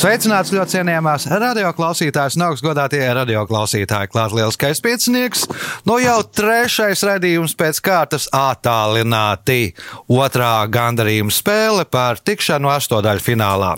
Sveicināts 0.00 0.48
ļoti 0.48 0.78
cienījamās 0.78 1.26
radioklausītājas 1.28 2.38
un 2.38 2.46
augstgadātie 2.46 3.02
radioklausītāji. 3.18 4.08
Klāt 4.08 4.32
lielskais 4.32 4.78
piecinieks. 4.80 5.42
Nu 5.84 5.98
jau 6.00 6.22
trešais 6.24 7.02
redzījums 7.04 7.52
pēc 7.60 7.82
kārtas 7.84 8.24
attālināti. 8.32 9.74
Otrā 10.08 10.64
gandarījuma 10.72 11.34
spēle 11.36 11.84
par 11.84 12.16
tikšanu 12.16 12.70
astodaļu 12.72 13.24
finālā. 13.26 13.74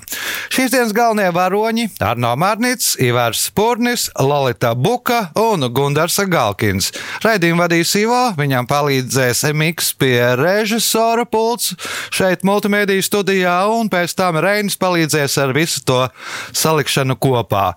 Šīs 0.54 0.70
dienas 0.70 0.94
galvenie 0.94 1.32
varoņi- 1.34 1.88
Arno 2.12 2.36
Mārnits, 2.38 2.94
Ivars 3.02 3.50
Purnis, 3.50 4.06
Lolita 4.20 4.76
Buka 4.78 5.32
un 5.34 5.66
Gundars 5.74 6.20
Galkins. 6.30 6.92
Raidījumu 7.26 7.66
vadīs 7.66 7.96
Ivo, 7.98 8.22
viņam 8.38 8.70
palīdzēs 8.70 9.42
Miks 9.58 9.90
pie 9.98 10.36
režisora 10.38 11.26
pults 11.26 11.74
šeit 12.14 12.46
multimediju 12.46 13.02
studijā 13.02 13.58
un 13.74 13.90
pēc 13.90 14.14
tam 14.14 14.38
Reinis 14.38 14.78
palīdzēs 14.78 15.42
ar 15.42 15.52
visu 15.52 15.82
to 15.82 16.11
salikšanu 16.56 17.16
kopā. 17.22 17.72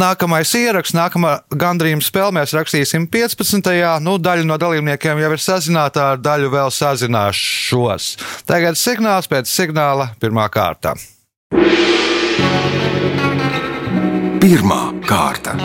Nākamais 0.00 0.52
ieraksts, 0.58 0.96
nākamā 0.96 1.38
gandrījuma 1.50 2.04
spēle 2.04 2.36
mēs 2.38 2.54
rakstīsim 2.56 3.08
15. 3.12 3.70
Nu, 4.04 4.16
daļa 4.22 4.46
no 4.48 4.58
dalībniekiem 4.60 5.22
jau 5.22 5.32
ir 5.34 5.42
sazināta, 5.42 6.12
ar 6.14 6.22
daļu 6.22 6.52
vēl 6.54 6.72
sazināšos. 6.74 8.10
Tagad 8.48 8.80
signāls 8.80 9.30
pēc 9.30 9.50
signāla 9.50 10.12
pirmā 10.22 10.48
kārta. 10.52 10.96
Pirmā 14.38 14.82
kārta. 15.08 15.56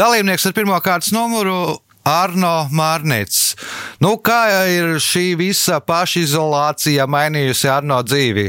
Dalībnieks 0.00 0.46
ar 0.46 0.54
pirmā 0.56 0.78
kārtas 0.80 1.10
numuru 1.12 1.74
Arno 2.08 2.68
Mārnīts. 2.72 3.56
Nu, 4.00 4.14
kā 4.24 4.40
ir 4.72 4.94
šī 5.02 5.34
visa 5.36 5.80
pašizolācija 5.84 7.04
mainījusi 7.10 7.68
Arno 7.68 7.98
dzīvi 8.06 8.46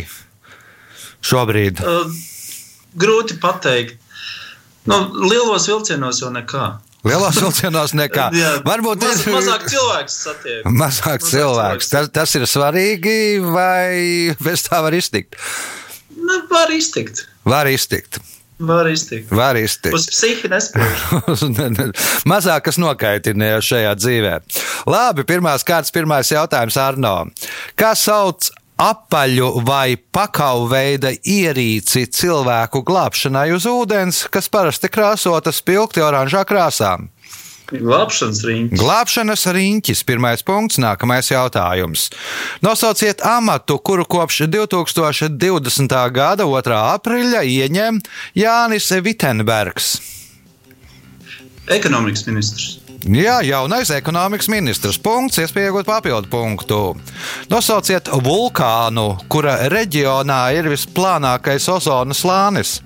šobrīd? 1.28 1.82
Uh, 1.84 2.14
grūti 2.96 3.36
pateikt. 3.42 3.98
Nu, 4.88 5.02
lielos 5.28 5.68
vilcienos 5.70 6.22
jau 6.24 6.32
nekā. 6.34 6.70
Lielos 7.06 7.38
vilcienos 7.42 7.92
nekā. 7.98 8.30
Jā, 8.38 8.54
Varbūt 8.66 9.04
maz, 9.04 9.26
ir- 9.28 9.36
mazāk 9.36 9.68
cilvēks 9.70 10.18
satiek. 10.24 10.66
Mazāk 10.82 11.26
cilvēks. 11.28 11.92
Tas, 11.92 12.10
tas 12.16 12.36
ir 12.40 12.48
svarīgi, 12.50 13.18
vai 13.44 14.34
bez 14.42 14.64
tā 14.70 14.80
var 14.86 14.96
iztikt? 14.98 15.36
Nu, 16.16 16.40
var 16.52 16.72
iztikt. 16.74 17.26
Var 17.50 17.70
iztikt. 17.74 18.22
Var 18.62 18.90
iztikt. 18.92 19.32
Var 19.34 19.58
iztikt. 19.58 19.96
Uz 19.98 20.08
psihi 20.12 20.50
nespēj. 20.52 20.90
Mazāk 22.32 22.68
kas 22.70 22.78
nokaitina 22.82 23.56
šajā 23.64 23.94
dzīvē. 23.98 24.34
Labi, 24.90 25.26
pirmās 25.28 25.66
kārtas, 25.66 25.94
pirmais 25.94 26.30
jautājums 26.30 26.78
Arno. 26.82 27.16
Kā 27.80 27.96
sauc 27.98 28.52
apaļu 28.82 29.50
vai 29.66 29.96
pakauju 29.98 30.70
veida 30.72 31.12
ierīci 31.14 32.08
cilvēku 32.10 32.82
glābšanai 32.86 33.50
uz 33.56 33.68
ūdens, 33.70 34.26
kas 34.34 34.50
parasti 34.50 34.90
krāsota 34.94 35.54
spilgti 35.54 36.02
oranžā 36.06 36.44
krāsā? 36.50 36.96
Glābšanas 37.72 38.42
riņķis. 38.48 38.82
Glābšanas 38.82 39.46
riņķis, 39.56 40.04
pirmais 40.08 40.44
punkts, 40.44 40.80
nākamais 40.82 41.32
jautājums. 41.32 42.10
Nosauciet 42.66 43.24
amatu, 43.24 43.80
kuru 43.80 44.06
kopš 44.06 44.44
2020. 44.52 45.96
gada 46.12 46.48
2. 46.50 46.82
aprīļa 46.98 47.46
ieņem 47.48 48.02
Jānis 48.36 48.92
Vitenbergs. 49.06 49.94
Ekonomikas 51.72 52.26
ministrs. 52.28 52.82
Jā, 53.02 53.40
jaunais 53.42 53.90
ekonomikas 53.96 54.46
ministrs. 54.52 55.00
Punkts, 55.02 55.40
iespēja 55.42 55.72
iegūt 55.72 55.88
papildu 55.90 56.30
punktu. 56.30 56.82
Nosauciet 57.50 58.12
vulkānu, 58.14 59.08
kura 59.32 59.56
reģionā 59.74 60.44
ir 60.54 60.70
visplānākais 60.70 61.66
ozonas 61.74 62.22
slānis. 62.22 62.78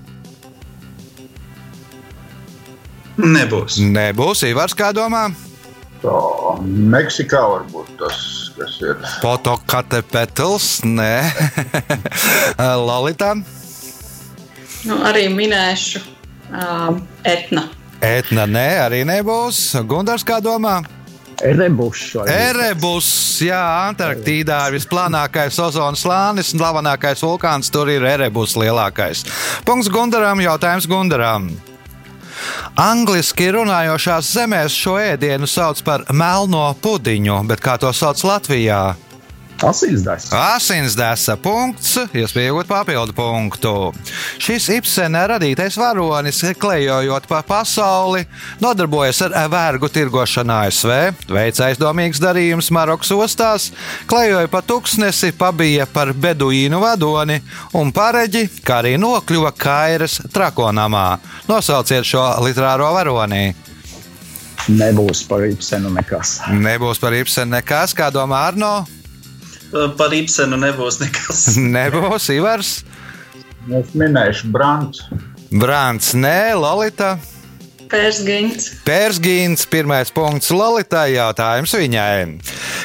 Nebūs. 3.18 3.80
Nebūs 3.80 4.46
Ivars, 4.50 4.76
kā 4.78 4.92
domā? 4.96 5.28
Tā 6.04 6.16
Meksikā 6.66 7.42
varbūt 7.54 7.94
tas, 8.00 8.18
kas 8.58 8.80
ir. 8.84 8.98
Potokatepetls, 9.24 10.84
nē, 10.86 11.14
Lalita, 12.90 13.36
Nu, 14.86 15.00
arī 15.02 15.26
minēšu 15.34 16.02
um, 16.54 17.00
etna. 17.26 17.66
Etna, 18.06 18.46
nē, 18.46 18.68
arī 18.84 19.02
nebūs. 19.08 19.72
Gundars, 19.90 20.26
kā 20.28 20.38
domā? 20.46 20.78
Erebušs. 21.42 22.14
Erebus, 22.32 23.08
jā, 23.44 23.60
Antarktīdā 23.90 24.60
ir 24.70 24.78
visplānākais 24.78 25.58
ozonas 25.60 26.06
slānis 26.06 26.54
un 26.54 26.62
slavenākais 26.62 27.24
vulkāns 27.26 27.74
tur 27.74 27.90
ir 27.92 28.06
Erebus 28.08 28.56
lielākais. 28.60 29.26
Punkts 29.68 29.90
Gundaram, 29.92 30.40
jautājums 30.46 30.88
Gundaram. 30.88 31.50
Angliski 32.82 33.50
runājošās 33.56 34.34
zemēs 34.36 34.76
šo 34.76 34.98
ēdienu 35.00 35.48
sauc 35.48 35.82
par 35.86 36.06
melno 36.12 36.68
pudiņu, 36.82 37.42
bet 37.50 37.64
kā 37.64 37.78
to 37.82 37.94
sauc 37.96 38.24
Latvijā? 38.28 38.82
Asinsdēs. 39.64 40.28
Asinsdesa 40.36 41.38
punkts, 41.40 41.94
iespējot 42.12 42.68
papildu 42.68 43.16
punktu. 43.16 43.72
Šis 44.42 44.68
Ibsena 44.76 45.22
radītais 45.32 45.78
varonis, 45.80 46.42
klejojot 46.60 47.28
pa 47.30 47.40
pasauli, 47.48 48.26
nodarbojas 48.60 49.22
ar 49.26 49.38
vergu 49.52 49.88
tirgošanu 49.88 50.54
ASV, 50.58 50.92
veica 51.32 51.70
aizdomīgs 51.70 52.20
darījums 52.20 52.72
Marokas 52.76 53.14
ostās, 53.16 53.70
klejoja 54.12 54.52
pa 54.52 54.60
tuksnesi, 54.66 55.32
pabija 55.40 55.88
par 55.88 56.12
beduīnu 56.12 56.82
vadoni 56.84 57.40
un 57.80 57.94
pareģi, 57.96 58.50
kā 58.66 58.82
arī 58.84 58.98
nokļuva 59.00 59.54
Kairas 59.56 60.20
trakonamā. 60.36 61.08
Nosauciet 61.48 62.04
šo 62.04 62.28
literāro 62.44 62.92
varoni. 62.98 63.48
Nebūs 64.66 65.24
par 65.30 65.46
īpsenu 65.46 65.94
nekas. 65.94 66.40
Nebūs 66.52 67.00
par 67.00 67.16
Ibsenu 67.16 67.54
nekas, 67.54 67.96
kā 67.96 68.12
domā 68.12 68.48
Arno. 68.50 68.76
Par 70.00 70.14
Ibsenu 70.16 70.60
nebūs 70.62 71.02
nekas. 71.04 71.46
Nebūs 71.78 72.30
Ivars. 72.36 72.76
Es 73.76 73.96
minēšu 73.98 74.52
Brants. 74.54 75.06
Brāns, 75.52 76.14
nē, 76.18 76.56
Lolita. 76.58 77.16
Pērsgins. 77.90 78.70
Pērsgīns, 78.86 79.66
pirmais 79.70 80.10
punkts 80.14 80.50
Lolitai, 80.54 81.16
jautājums 81.16 81.76
viņai. 81.78 82.16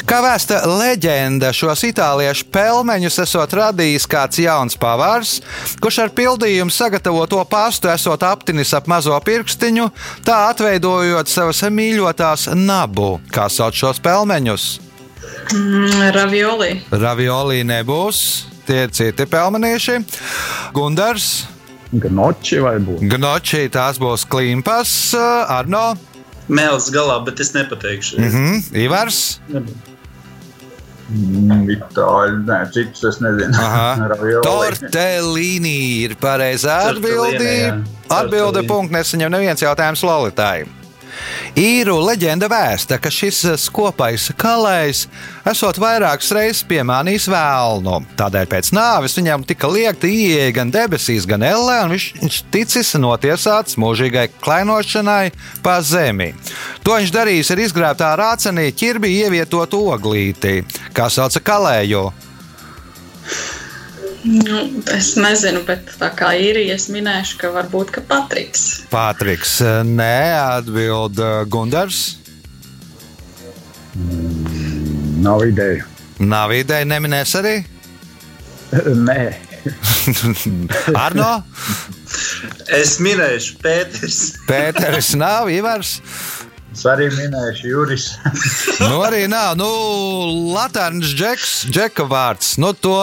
Kā 0.08 0.20
vēsta 0.24 0.60
leģenda, 0.68 1.52
šos 1.56 1.84
itāliešu 1.88 2.48
pelmeņus 2.52 3.20
esot 3.24 3.54
radījis 3.56 4.08
kāds 4.10 4.42
jauns 4.42 4.76
pavārs, 4.80 5.38
kurš 5.80 6.02
ar 6.04 6.12
pildījumu 6.16 6.74
sagatavoto 6.74 7.40
pastu 7.50 7.90
esot 7.92 8.24
aptinis 8.28 8.74
ap 8.76 8.90
mazo 8.90 9.16
pirkstiņu, 9.24 9.88
tā 10.26 10.42
atveidojot 10.50 11.32
savas 11.32 11.64
mīļotās 11.64 12.50
nabu, 12.58 13.16
kā 13.32 13.48
sauc 13.52 13.76
šos 13.80 14.02
pelmeņus. 14.04 14.89
Mm, 15.52 16.10
ravioli. 16.14 16.70
Ravioli 16.90 17.64
nebūs, 17.66 18.20
tie 18.66 18.84
ir 18.86 18.94
citi 18.94 19.26
pelmenīši. 19.26 19.98
Gundars, 20.76 21.30
Gnoči 21.90 22.60
vai 22.62 22.76
būs? 22.78 23.02
Gnoči, 23.02 23.64
tās 23.74 23.98
būs 23.98 24.26
klimpas, 24.30 25.14
Arno, 25.50 25.96
Mēlis 26.50 26.90
galā, 26.90 27.20
bet 27.24 27.40
es 27.40 27.52
nepateikšu. 27.54 28.18
mm 28.18 28.30
-hmm. 28.30 28.76
Ivars. 28.84 29.40
Nebūs. 29.50 29.88
Itāļi, 31.10 32.36
nē, 32.46 32.58
citus 32.70 33.02
es 33.04 33.16
nezinu. 33.18 33.54
Tortelīni 34.46 36.04
ir 36.04 36.14
pareizā 36.20 36.94
jā. 36.94 37.82
Atbilde 38.08 38.62
punkts 38.62 38.94
nesaņem 38.94 39.30
neviens 39.30 39.62
jautājums 39.62 40.02
Lolitai. 40.06 40.79
Īru 41.58 41.96
leģenda 42.04 42.48
vēsta, 42.50 42.98
ka 43.02 43.10
šis 43.12 43.42
skopais 43.60 44.28
kalējs 44.38 45.06
esot 45.50 45.80
vairākas 45.82 46.30
reizes 46.36 46.62
piemānījis 46.70 47.26
vēlnu. 47.32 47.98
Tādēļ 48.20 48.48
pēc 48.52 48.70
nāves 48.76 49.16
viņam 49.18 49.44
tika 49.48 49.70
liekta 49.70 50.08
ieeja 50.10 50.54
gan 50.60 50.72
debesīs, 50.74 51.26
gan 51.28 51.44
ellē, 51.46 51.80
un 51.86 51.96
viņš, 51.96 52.40
ticis 52.54 52.94
notiesāts 53.00 53.78
mūžīgai 53.80 54.28
klainošanai 54.40 55.32
pa 55.64 55.80
zemi. 55.82 56.32
To 56.86 56.96
viņš 56.96 57.14
darījis 57.14 57.52
ar 57.54 57.64
izgrābtā 57.66 58.14
rācenī 58.20 58.70
ķirbī 58.72 59.12
ievietotu 59.24 59.82
oglīti, 59.90 60.60
kā 60.96 61.10
sauca 61.12 61.42
kalēju. 61.44 62.08
Nu, 64.24 64.62
es 64.92 65.14
nezinu, 65.16 65.62
bet 65.64 65.94
tā 66.00 66.10
kā 66.16 66.34
īrija, 66.36 66.76
es 66.76 66.88
minēšu, 66.92 67.38
ka 67.40 67.52
varbūt 67.54 67.92
ka 67.94 68.02
Patriks. 68.04 68.64
Pātriks, 68.92 69.58
nē, 69.88 70.16
atbild 70.58 71.20
uh, 71.24 71.42
Gundars. 71.48 72.18
Nav 75.24 75.44
ideja. 75.48 75.86
Nav 76.20 76.52
ideja, 76.52 76.88
neminēs 76.88 77.32
arī. 77.40 77.54
Nē, 79.08 79.22
Arno, 81.04 81.40
Es 82.74 82.96
minēšu 83.02 83.58
Pēters. 83.62 84.18
Pēters 84.48 85.12
nav, 85.18 85.50
Ivars. 85.52 85.98
Es 86.80 86.86
arī 86.88 87.10
minēšu 87.12 87.68
Juris. 87.68 88.04
Nu, 88.80 89.02
arī 89.04 89.26
nav. 89.28 89.52
Nu, 89.60 89.66
Latvijas 90.54 91.10
džeks, 91.12 91.50
džeka 91.68 92.06
vārds. 92.08 92.54
Nu, 92.56 92.70
to 92.72 92.94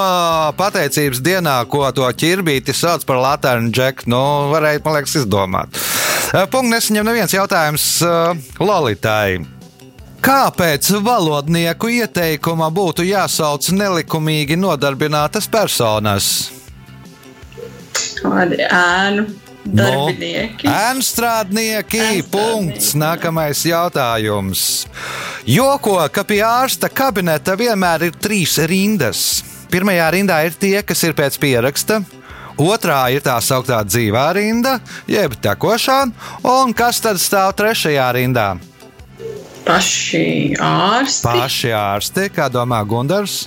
pateicības 0.58 1.22
dienā, 1.22 1.60
ko 1.70 1.84
to 1.94 2.08
ķirbīti 2.10 2.74
sauc 2.74 3.06
par 3.06 3.22
Latvijas 3.22 3.70
džeku, 3.70 4.10
nu, 4.10 4.24
varēja, 4.50 4.82
man 4.82 4.98
liekas, 4.98 5.16
izdomāt. 5.22 5.78
Eh, 6.34 6.50
Punkts 6.50 6.74
nesaņem 6.74 7.06
neviens 7.06 7.38
jautājums 7.38 7.86
uh, 8.02 8.34
Lolitai. 8.58 9.46
Kāpēc 10.26 10.96
valodnieku 11.06 11.94
ieteikumā 12.02 12.74
būtu 12.74 13.06
jāsauc 13.06 13.70
nelikumīgi 13.78 14.58
nodarbinātas 14.58 15.46
personas? 15.54 16.32
Kādi 18.18 18.66
ēnu 18.66 19.30
darbinieki. 19.74 20.68
Nu, 20.68 20.74
ēnstrādnieki. 20.74 22.02
Ēnstrādnieki. 22.02 22.24
Punkts. 22.32 22.94
Nākamais 22.98 23.64
jautājums. 23.68 24.64
Joko, 25.48 25.98
ka 26.12 26.24
pie 26.28 26.42
ārsta 26.46 26.90
kabineta 26.92 27.58
vienmēr 27.60 28.08
ir 28.10 28.20
trīs 28.22 28.58
rindas. 28.70 29.44
Pirmajā 29.72 30.08
rindā 30.16 30.40
ir 30.48 30.56
tie, 30.56 30.78
kas 30.88 31.04
ir 31.04 31.16
pēc 31.18 31.40
pieraksta. 31.42 32.02
Otrā 32.58 33.04
ir 33.14 33.22
tā 33.22 33.36
sauktā 33.44 33.84
dzīvā 33.86 34.32
rinda, 34.34 34.80
jeb 35.06 35.36
tekošā, 35.38 36.00
un 36.42 36.74
kas 36.74 36.98
tad 37.04 37.20
stāv 37.22 37.52
trešajā 37.60 38.08
rindā? 38.18 38.48
Paši 39.68 40.56
ārsti. 40.58 41.28
Paši 41.28 41.74
ārsti, 41.78 42.26
kā 42.34 42.48
domā 42.50 42.80
Gunārs. 42.88 43.44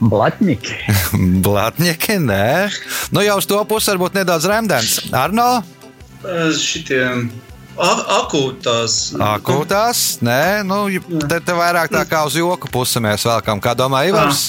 Blatņiki. 0.00 0.76
Blatnieki, 1.46 2.18
nē. 2.22 2.70
Nu 3.10 3.24
jau 3.26 3.38
uz 3.40 3.46
to 3.50 3.58
pusi 3.68 3.90
varbūt 3.90 4.14
nedaudz 4.20 4.46
remdens. 4.50 4.98
Arno, 5.14 5.62
Šitiem 6.58 7.28
a- 7.78 8.04
akūtās. 8.22 9.14
akūtās, 9.22 10.00
nē, 10.26 10.64
nu, 10.66 10.80
te, 11.30 11.38
te 11.40 11.54
vairāk 11.54 11.92
tā 11.94 12.02
kā 12.10 12.24
uz 12.26 12.34
joku 12.38 12.70
pusi 12.74 12.98
mēs 13.02 13.26
vēlkam. 13.28 13.60
Kā 13.62 13.74
domā 13.78 14.04
Ivars? 14.10 14.48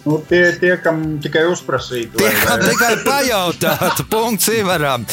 Nu, 0.00 0.16
tie, 0.28 0.56
tie, 0.56 0.72
kam 0.80 1.02
tikai 1.20 1.42
uzprasīt, 1.50 2.14
vai, 2.16 2.30
Tikai, 2.32 2.56
vai, 2.56 2.68
tikai 2.70 2.92
pajautāt, 3.04 4.00
punkts 4.12 4.48
Ivaram. 4.54 5.04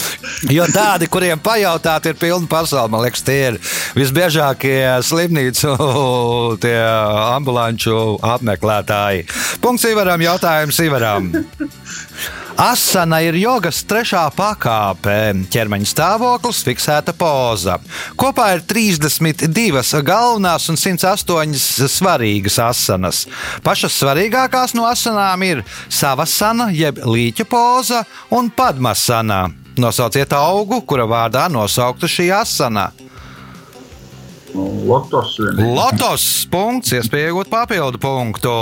Jo 0.48 0.68
tādi, 0.72 1.10
kuriem 1.12 1.42
pajautāt, 1.44 2.08
ir 2.08 2.16
pilna 2.20 2.48
pasaule. 2.48 2.94
Man 2.94 3.04
liekas, 3.04 3.26
tie 3.28 3.38
ir 3.50 3.60
visbiežākie 3.98 4.80
slimnīcu, 5.04 5.76
tie 6.64 6.78
ambulanču 7.36 8.00
apmeklētāji. 8.24 9.28
Punkts 9.64 9.90
Ivaram, 9.92 10.24
jautājums 10.24 10.84
Ivaram. 10.88 11.32
Asana 12.58 13.20
ir 13.22 13.36
jogas 13.38 13.84
trešā 13.86 14.24
pakāpe, 14.34 15.14
ķermeņa 15.54 15.86
stāvoklis, 15.92 16.64
fiksēta 16.66 17.14
poza. 17.14 17.76
Kopā 18.18 18.48
ir 18.56 18.64
32 18.66 20.02
galvenās 20.02 20.66
un 20.74 20.80
108 20.82 21.54
svarīgas 21.94 22.58
asanas. 22.66 23.20
Pašas 23.62 24.00
svarīgākās 24.02 24.74
no 24.74 24.88
asanām 24.90 25.46
ir 25.46 25.62
savasana, 25.86 26.72
jeb 26.74 27.04
līķa 27.06 27.46
poza 27.46 28.02
un 28.34 28.50
padmasana. 28.50 29.44
Nosauciet 29.78 30.34
augu, 30.34 30.82
kura 30.82 31.06
vārdā 31.06 31.46
nosaukta 31.54 32.10
šī 32.10 32.32
asana. 32.40 32.90
Lotos. 34.58 35.36
Lotos 35.58 36.24
punkts, 36.52 36.94
iespēja 36.96 37.32
iegūt 37.32 37.50
papildu 37.52 38.00
punktu. 38.02 38.54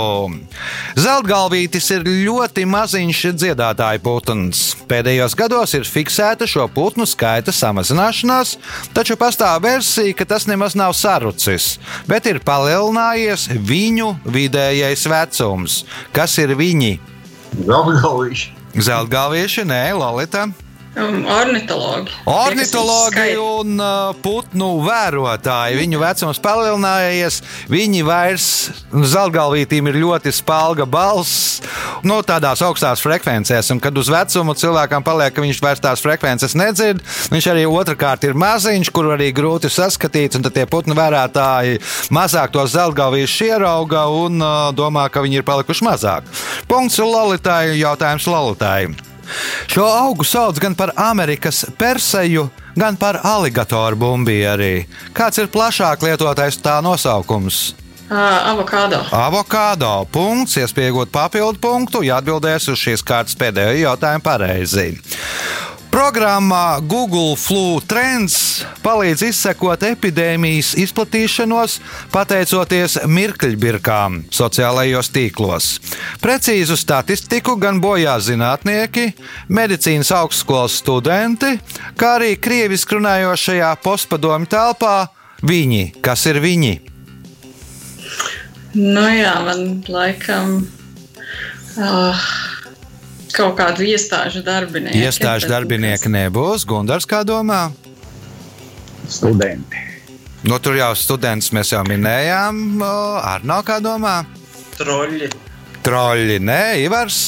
Zeltgalvītis 0.98 1.88
ir 1.94 2.06
ļoti 2.26 2.66
maziņš 2.68 3.22
dziedātāju 3.36 4.02
putns. 4.04 4.64
Pēdējos 4.90 5.36
gados 5.38 5.74
ir 5.78 5.88
fiksēta 5.88 6.48
šo 6.50 6.66
putnu 6.72 7.06
skaita 7.08 7.54
samazināšanās, 7.54 8.56
taču 8.96 9.18
pastāv 9.20 9.62
versija, 9.66 10.14
ka 10.16 10.28
tas 10.34 10.48
nemaz 10.50 10.76
nav 10.78 10.94
sarucis, 10.96 11.76
bet 12.10 12.28
ir 12.30 12.42
palielinājies 12.44 13.48
viņu 13.56 14.12
vidējais 14.24 15.06
vecums. 15.10 15.80
Kas 16.16 16.36
ir 16.42 16.56
viņi? 16.58 16.96
Zeltgalvīši. 17.56 18.54
Zeltgalvieši, 18.76 19.64
nē, 19.64 19.82
Lolita. 19.96 20.48
Um, 20.96 21.26
ornitologi. 21.28 22.12
Ornitologi 22.24 23.34
un 23.36 23.76
uh, 23.76 24.14
putnu 24.24 24.78
vērotāji. 24.80 25.76
Viņu 25.76 25.98
vecums 26.00 26.38
palielinājies, 26.40 27.42
viņi 27.68 28.00
vairs 28.06 28.46
zeltgalvītīm 28.88 29.90
ir 29.90 29.98
ļoti 30.00 30.32
spēlga 30.32 30.86
balss, 30.88 31.58
nu, 32.00 32.16
tādās 32.24 32.62
augstās 32.64 33.02
frekvencēs. 33.04 33.68
Un, 33.74 33.82
kad 33.84 33.98
uz 34.00 34.08
vecumu 34.08 34.54
cilvēkam 34.56 35.04
paliek, 35.04 35.34
ka 35.36 35.44
viņš 35.44 35.60
vairs 35.60 35.84
tās 35.84 36.00
frekvences 36.00 36.56
nedzird, 36.56 37.02
viņš 37.28 37.48
arī 37.52 37.66
otrkārt 37.68 38.24
ir 38.24 38.32
maziņš, 38.32 38.88
kur 38.96 39.10
arī 39.18 39.28
grūti 39.36 39.68
saskatīt, 39.68 40.38
un 40.38 40.46
tad 40.46 40.56
tie 40.56 40.64
putnu 40.64 40.96
vērotāji 40.96 41.76
mazāk 42.08 42.54
tos 42.56 42.72
zeltgalvīšus 42.72 43.50
ierauga 43.50 44.06
un 44.08 44.40
uh, 44.40 44.70
domā, 44.72 45.10
ka 45.12 45.20
viņi 45.26 45.42
ir 45.42 45.44
palikuši 45.44 45.90
mazāk. 45.90 46.32
Punkts 46.72 46.96
Lolitai, 47.04 47.76
jautājums 47.82 48.30
Lolitai. 48.32 49.05
Šo 49.70 49.86
augu 49.86 50.24
sauc 50.24 50.60
gan 50.62 50.74
par 50.74 50.92
Amerikas 50.96 51.64
perseju, 51.78 52.48
gan 52.76 52.96
par 52.96 53.20
aligatoru 53.24 53.96
bumbieru. 53.96 54.84
Kāds 55.16 55.42
ir 55.42 55.50
plašāk 55.52 56.06
lietotais 56.06 56.58
tā 56.62 56.78
nosaukums? 56.84 57.74
Avokado. 58.06 59.00
Avokado 59.10 60.06
punkts, 60.14 60.54
iespējot 60.62 61.10
papildu 61.10 61.58
punktu, 61.58 62.04
ja 62.06 62.20
atbildēs 62.20 62.68
uz 62.70 62.78
šīs 62.78 63.02
kārtas 63.02 63.34
pēdējo 63.38 63.80
jautājumu 63.80 64.22
pareizi. 64.22 64.92
Programmā 65.90 66.80
Google 66.86 67.36
Flu 67.40 67.80
Trends 67.80 68.64
palīdz 68.84 69.22
izsekot 69.26 69.82
epidēmijas 69.86 70.74
izplatīšanos, 70.78 71.78
pateicoties 72.12 72.98
mirkļbirkām 73.10 74.22
sociālajos 74.34 75.10
tīklos. 75.14 75.68
Precīzu 76.22 76.76
statistiku 76.78 77.56
gan 77.60 77.80
bojā 77.82 78.16
zinātnieki, 78.22 79.08
medicīnas 79.48 80.12
augstskolas 80.16 80.78
studenti, 80.82 81.56
kā 81.96 82.16
arī 82.20 82.34
krieviski 82.36 82.98
runājošajā 82.98 83.72
postpadomu 83.84 84.50
telpā 84.50 84.96
viņi, 85.46 85.96
kas 86.04 86.26
ir 86.30 86.40
viņi. 86.44 86.74
Nu 88.76 89.06
jā, 89.08 89.32
man 89.46 89.80
laikam. 89.88 90.58
Uh, 91.76 92.26
kaut 93.36 93.56
kādu 93.58 93.84
iestāžu 93.86 94.42
darbinieku. 94.46 94.96
Iestāžu 94.96 95.50
darbinieki 95.50 96.10
nebūs. 96.12 96.64
Gundars, 96.68 97.06
kā 97.08 97.22
domā? 97.26 97.68
Studenti. 99.08 99.82
Nu, 100.46 100.58
tur 100.62 100.76
jau 100.78 100.92
students 100.98 101.50
mēs 101.54 101.72
jau 101.74 101.82
minējām. 101.86 102.80
Ar 102.82 103.44
nav 103.46 103.64
kā 103.66 103.80
domā? 103.82 104.20
Troļļi. 104.76 105.30
Troļļi, 105.86 106.38
nē, 106.42 106.62
Ivars. 106.84 107.20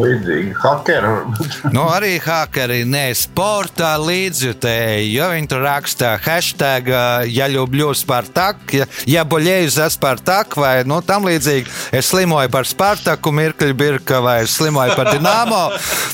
Līdzīgi 0.00 0.54
hakeri. 0.58 1.06
varbūt. 1.06 1.56
Nu, 1.74 1.84
arī 1.90 2.14
hakeri, 2.22 2.82
ne 2.88 3.10
sporta 3.16 3.92
līdzjutēji, 4.00 5.10
jo 5.12 5.28
viņi 5.32 5.50
tur 5.50 5.62
raksta 5.64 6.12
hashtag, 6.24 6.90
ā, 6.90 7.02
ja 7.30 7.48
ļubļu 7.50 7.90
Spartak, 7.98 8.62
ja, 8.74 8.86
ja 9.10 9.24
boļēju 9.28 9.72
za 9.74 9.88
Spartak, 9.92 10.56
vai 10.60 10.82
nu, 10.88 11.00
tam 11.06 11.28
līdzīgi. 11.28 11.70
Es 11.96 12.10
slimoju 12.10 12.50
par 12.52 12.68
Spartaku, 12.68 13.32
Mirkļu 13.34 13.76
Birka, 13.78 14.20
vai 14.24 14.40
es 14.46 14.56
slimoju 14.58 14.96
par 14.98 15.12
Dinamo. 15.12 15.62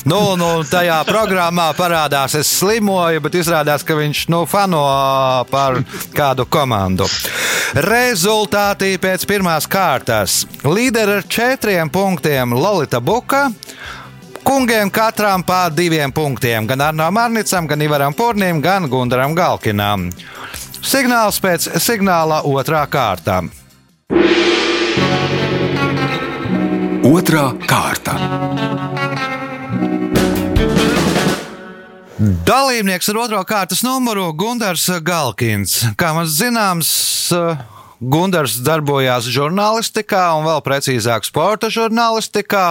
Nu, 0.09 0.21
nu, 0.39 0.51
tajā 0.67 0.99
programmā 1.07 1.69
parādās, 1.77 2.37
es 2.39 2.51
slimoju, 2.59 3.23
bet 3.25 3.39
izrādās, 3.39 3.85
ka 3.87 3.97
viņš 3.97 4.27
nu, 4.33 4.43
fano 4.49 4.83
par 5.51 5.81
kādu 6.17 6.47
komandu. 6.49 7.07
Rezultāti 7.83 8.93
pēc 9.01 9.25
pirmās 9.27 9.67
kārtas. 9.69 10.39
Līderi 10.63 11.17
ar 11.19 11.25
četriem 11.27 11.91
punktiem 11.91 12.55
Lolita 12.55 13.01
Buka. 13.07 13.51
Kungiem 14.43 14.91
katram 14.91 15.43
pa 15.43 15.69
diviem 15.71 16.11
punktiem. 16.11 16.67
Gan 16.67 16.81
Arnām 16.89 17.13
Marnicam, 17.15 17.67
gan 17.67 17.81
Ivaram 17.81 18.11
Pornim, 18.13 18.59
gan 18.59 18.89
Gundaram 18.91 19.31
Galkinam. 19.35 20.09
Signāls 20.83 21.39
pēc 21.39 21.69
signāla 21.79 22.41
otrā 22.43 22.81
kārta. 22.91 23.39
Otra 27.07 27.45
kārta. 27.63 28.17
Dalībnieks 32.51 33.07
ar 33.13 33.21
otro 33.23 33.39
kārtas 33.47 33.87
numuru 33.87 34.33
Gunārs 34.35 34.89
Galkins. 34.99 35.79
Kā 35.95 36.11
mums 36.17 36.35
zināms, 36.41 36.91
Gunārs 38.01 38.59
darbojās 38.61 39.29
žurnālistikā 39.33 40.25
un 40.37 40.45
vēl 40.45 40.61
precīzāk 40.65 41.25
sporta 41.25 41.71
žurnālistikā. 41.73 42.65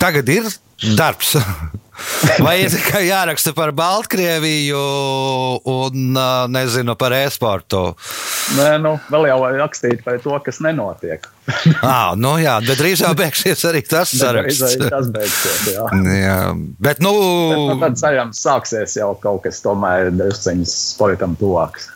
Tagad 0.00 0.28
ir 0.28 0.50
Darbs. 0.96 1.36
Vai 2.42 2.56
ir 2.64 2.70
tikai 2.72 3.04
jāraksta 3.06 3.52
par 3.54 3.70
Baltkrieviju 3.76 4.78
un 5.68 6.16
nezinu 6.50 6.96
par 6.98 7.14
e-sportu? 7.14 7.82
Nē, 8.56 8.70
nu, 8.82 8.94
vēl 9.12 9.28
jau 9.28 9.36
var 9.44 9.56
rakstīt 9.60 10.02
par 10.02 10.18
to, 10.24 10.34
kas 10.44 10.60
nenotiek. 10.64 11.28
Ah, 11.82 12.12
nu 12.18 12.36
jā, 12.38 12.54
bet 12.64 12.78
drīz 12.78 13.02
jau 13.02 13.12
beigsies 13.18 13.64
arī 13.68 13.82
tas 13.86 14.12
saraksts. 14.14 14.76
Tas 14.80 15.08
beigsies, 15.12 15.64
jā. 15.74 15.86
Jā, 16.22 16.36
bet 16.82 17.02
nu, 17.02 17.12
Bet, 17.12 17.58
nu, 17.58 17.78
tad 17.82 17.98
cerams, 18.00 18.42
sāksies 18.42 18.96
jau 18.98 19.10
kaut 19.22 19.42
kas 19.46 19.58
tomēr 19.64 20.12
drusciņš 20.14 20.76
sportam 20.94 21.34
tuvāks. 21.38 21.90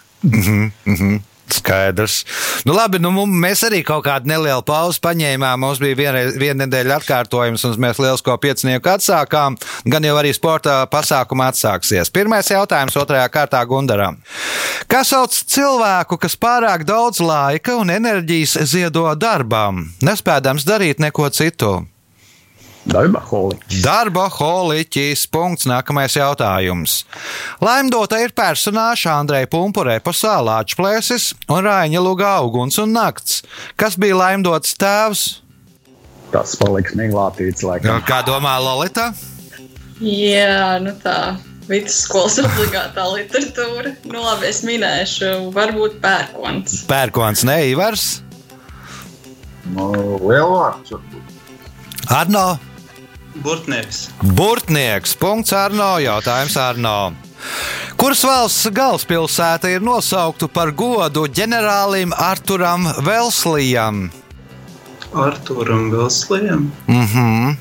Skaidrs. 1.52 2.24
Nu, 2.66 2.74
labi, 2.74 2.98
nu, 3.02 3.12
mēs 3.26 3.62
arī 3.66 3.82
kaut 3.86 4.04
kādu 4.06 4.30
nelielu 4.30 4.64
pauzi 4.66 5.00
paņēmām. 5.04 5.62
Mums 5.62 5.80
bija 5.82 5.98
viena, 5.98 6.22
viena 6.34 6.64
nedēļa 6.64 6.98
atkārtojums, 7.00 7.64
un 7.68 7.76
mēs 7.82 8.00
lielisko 8.02 8.36
piecinieku 8.42 8.90
atsākām. 8.96 9.58
Gan 9.86 10.06
jau 10.08 10.16
arī 10.18 10.34
sporta 10.36 10.80
pasākuma 10.90 11.50
atsāksies. 11.52 12.10
Pirmais 12.14 12.50
jautājums 12.50 12.98
otrajā 12.98 13.28
kārtā 13.32 13.62
Gundaram. 13.68 14.18
Kā 14.90 15.02
sauc 15.06 15.34
cilvēku, 15.34 16.18
kas 16.22 16.38
pārāk 16.38 16.86
daudz 16.88 17.22
laika 17.22 17.78
un 17.78 17.94
enerģijas 17.94 18.58
ziedo 18.66 19.08
darbam, 19.14 19.86
nespēdams 20.02 20.66
darīt 20.66 21.02
neko 21.02 21.30
citu? 21.30 21.78
Darba 22.87 23.21
holiķis. 23.26 23.81
Darba 23.83 24.26
holiķis. 24.31 25.25
Punkts. 25.35 25.66
Nākamais 25.66 26.14
jautājums. 26.14 27.00
Laimdota 27.62 28.21
ir 28.23 28.35
personāža 28.37 29.16
Andreja 29.19 29.49
Pumpurē 29.50 29.99
pasā 30.05 30.37
Lāčplēsis 30.47 31.33
un 31.50 31.66
Raiņa 31.66 32.02
Lugā 32.05 32.37
Auguns 32.43 32.78
un 32.83 32.95
Nakts. 32.95 33.43
Kas 33.81 33.99
bija 33.99 34.19
laimdots 34.21 34.76
tēvs? 34.78 35.25
Tas 36.31 36.55
paliks 36.59 36.95
miglātīts, 36.99 37.64
laikam. 37.66 37.99
Kā 38.07 38.21
domā 38.26 38.55
Lolita? 38.62 39.11
Jā, 40.02 40.78
nu 40.83 40.95
tā. 41.02 41.37
Vidusskolas 41.66 42.38
obligātā 42.47 43.02
literatūra. 43.11 43.97
Nu, 44.07 44.23
labi, 44.23 44.47
es 44.52 44.62
minēšu, 44.66 45.50
varbūt 45.57 45.99
pērkons. 46.05 46.85
Pērkons, 46.90 47.43
ne 47.49 47.59
Ivars. 47.73 48.07
Nu, 49.75 49.90
lielvārds 50.23 50.95
varbūt. 50.95 51.35
Arno. 52.14 52.47
Burtnieks. 53.43 54.09
Burtnieks. 54.23 55.14
Punkts 55.19 55.52
Arno. 55.52 55.97
Jautājums 56.02 56.57
Arno. 56.61 57.12
Kuras 57.97 58.23
valsts 58.26 58.69
galvaspilsēta 58.75 59.71
ir 59.73 59.85
nosaukta 59.85 60.49
par 60.52 60.73
godu 60.76 61.26
ģenerālim 61.28 62.12
Arturam 62.16 62.88
Velslijam? 63.07 64.09
Arturam 65.16 65.90
Vilslijam. 65.93 66.71
Mhm. 66.87 67.57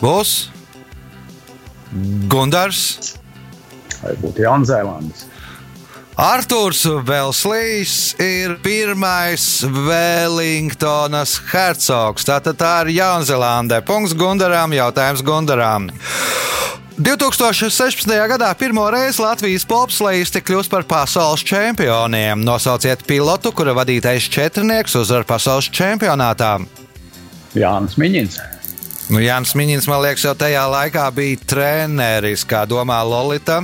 Būs 0.00 0.34
Gundars. 2.28 3.16
Vai 4.02 4.12
būtu 4.20 4.44
Jaunzēlandes? 4.44 5.27
Arthurs 6.18 6.80
Velslīs 7.06 7.92
ir 8.18 8.56
pirmais 8.58 9.60
Wellingtonas 9.62 11.36
hercogs. 11.52 12.26
Tātad 12.26 12.58
tā 12.58 12.72
ir 12.82 12.96
Jaunzēlandē. 12.96 13.78
Punkts 13.86 14.16
Gundaram, 14.18 14.74
jautājums 14.74 15.22
Gundaram. 15.22 15.86
2016. 16.98 18.10
gadā 18.32 18.50
pirmo 18.58 18.88
reizi 18.90 19.22
Latvijas 19.22 19.62
popslēgsti 19.70 20.42
kļūst 20.42 20.74
par 20.74 20.88
pasaules 20.90 21.46
čempioniem. 21.46 22.42
Nosauciet 22.42 23.06
pilotu, 23.06 23.54
kura 23.54 23.76
vadītais 23.78 24.26
četrnieks 24.26 24.98
uzvar 24.98 25.22
pasaules 25.22 25.70
čempionātā. 25.70 26.56
Jānis 27.54 27.94
Miņins. 27.94 28.42
Nu, 29.14 29.22
Jānis 29.22 29.54
Miņins, 29.54 29.86
man 29.86 30.02
liekas, 30.02 30.26
jau 30.26 30.34
tajā 30.34 30.66
laikā 30.66 31.06
bija 31.14 31.46
treneris, 31.46 32.42
kā 32.42 32.66
domā 32.66 33.04
Lolita. 33.06 33.62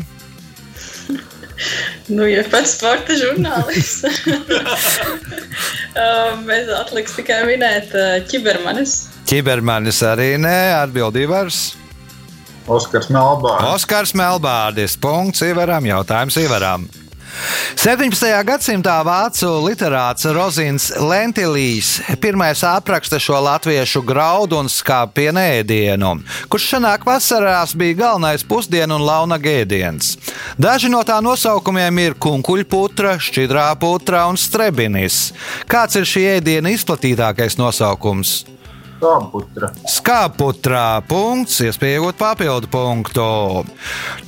Nu, 2.12 2.26
ja 2.28 2.42
pats 2.50 2.76
sporta 2.78 3.16
žurnālists. 3.20 4.04
Um, 5.94 6.40
Mēs 6.48 6.66
atliks 6.74 7.12
tikai 7.14 7.44
minēt 7.46 7.92
uh, 7.94 8.16
ķibermanis. 8.26 9.04
Arī 10.02 10.32
nē, 10.42 10.74
atbildīvars. 10.80 11.60
Oskars 12.66 13.06
Melbārs. 13.14 13.62
Oskars 13.76 14.14
Melbārdis. 14.18 14.98
Punkts 14.98 15.44
Ivaram, 15.46 15.86
jautājums 15.86 16.40
Ivaram. 16.42 16.88
17. 17.76 18.28
gadsimtā 18.46 18.94
vācu 19.04 19.48
literāts 19.64 20.26
Rozins 20.34 20.90
Lentilīs 21.00 21.98
pirmais 22.22 22.62
apraksta 22.64 23.18
šo 23.20 23.40
latviešu 23.44 24.02
graudu 24.06 24.60
un 24.62 24.70
skāpienu 24.70 25.42
ēdienu, 25.58 26.14
kurš 26.48 26.70
senāk 26.76 27.06
vasarās 27.08 27.74
bija 27.76 27.98
galvenais 28.04 28.46
pusdienu 28.46 28.98
un 28.98 29.06
launa 29.08 29.38
gēdiens. 29.42 30.14
Daži 30.60 30.92
no 30.92 31.02
tā 31.06 31.18
nosaukumiem 31.24 32.02
ir 32.06 32.18
kunkuļputra, 32.22 33.18
šķidrā 33.18 33.68
putra 33.82 34.24
un 34.30 34.38
strebinis. 34.40 35.32
Kāds 35.70 35.98
ir 36.00 36.08
šī 36.08 36.26
ēdiena 36.38 36.72
izplatītākais 36.74 37.58
nosaukums? 37.60 38.53
Kāputra. 39.00 39.70
Skāputrā 39.90 41.02
punkts, 41.08 41.58
iespēja 41.64 41.98
iegūt 41.98 42.18
papildu 42.20 42.70
punktu. 42.72 43.26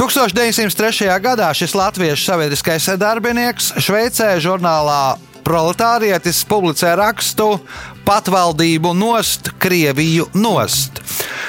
1903. 0.01 1.09
gadā 1.23 1.53
šis 1.57 1.77
latviešu 1.79 2.27
sabiedriskais 2.33 2.91
darbinieks 3.01 3.73
Šveicē 3.81 4.35
žurnālā 4.43 5.17
Proletārietis 5.47 6.41
publicē 6.51 6.97
rakstu 6.99 7.61
Patvaldību 8.07 8.91
nost, 8.99 9.53
Krieviju 9.63 10.27
nost. 10.35 10.99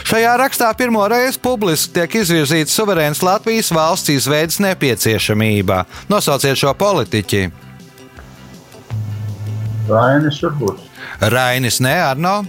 Šajā 0.05 0.35
rakstā 0.37 0.69
pirmo 0.77 1.01
reizi 1.09 1.41
publiski 1.41 1.95
tiek 1.97 2.19
izvirzīta 2.21 2.69
suverēnas 2.69 3.23
Latvijas 3.25 3.71
valsts 3.73 4.13
izveidas 4.13 4.59
nepieciešamība. 4.61 5.81
Nosauciet 6.13 6.61
šo 6.61 6.75
politiķi. 6.77 7.47
Rainis 9.89 10.39
varbūt. 10.45 10.85
Rainis 11.33 11.81
Neārno. 11.81 12.43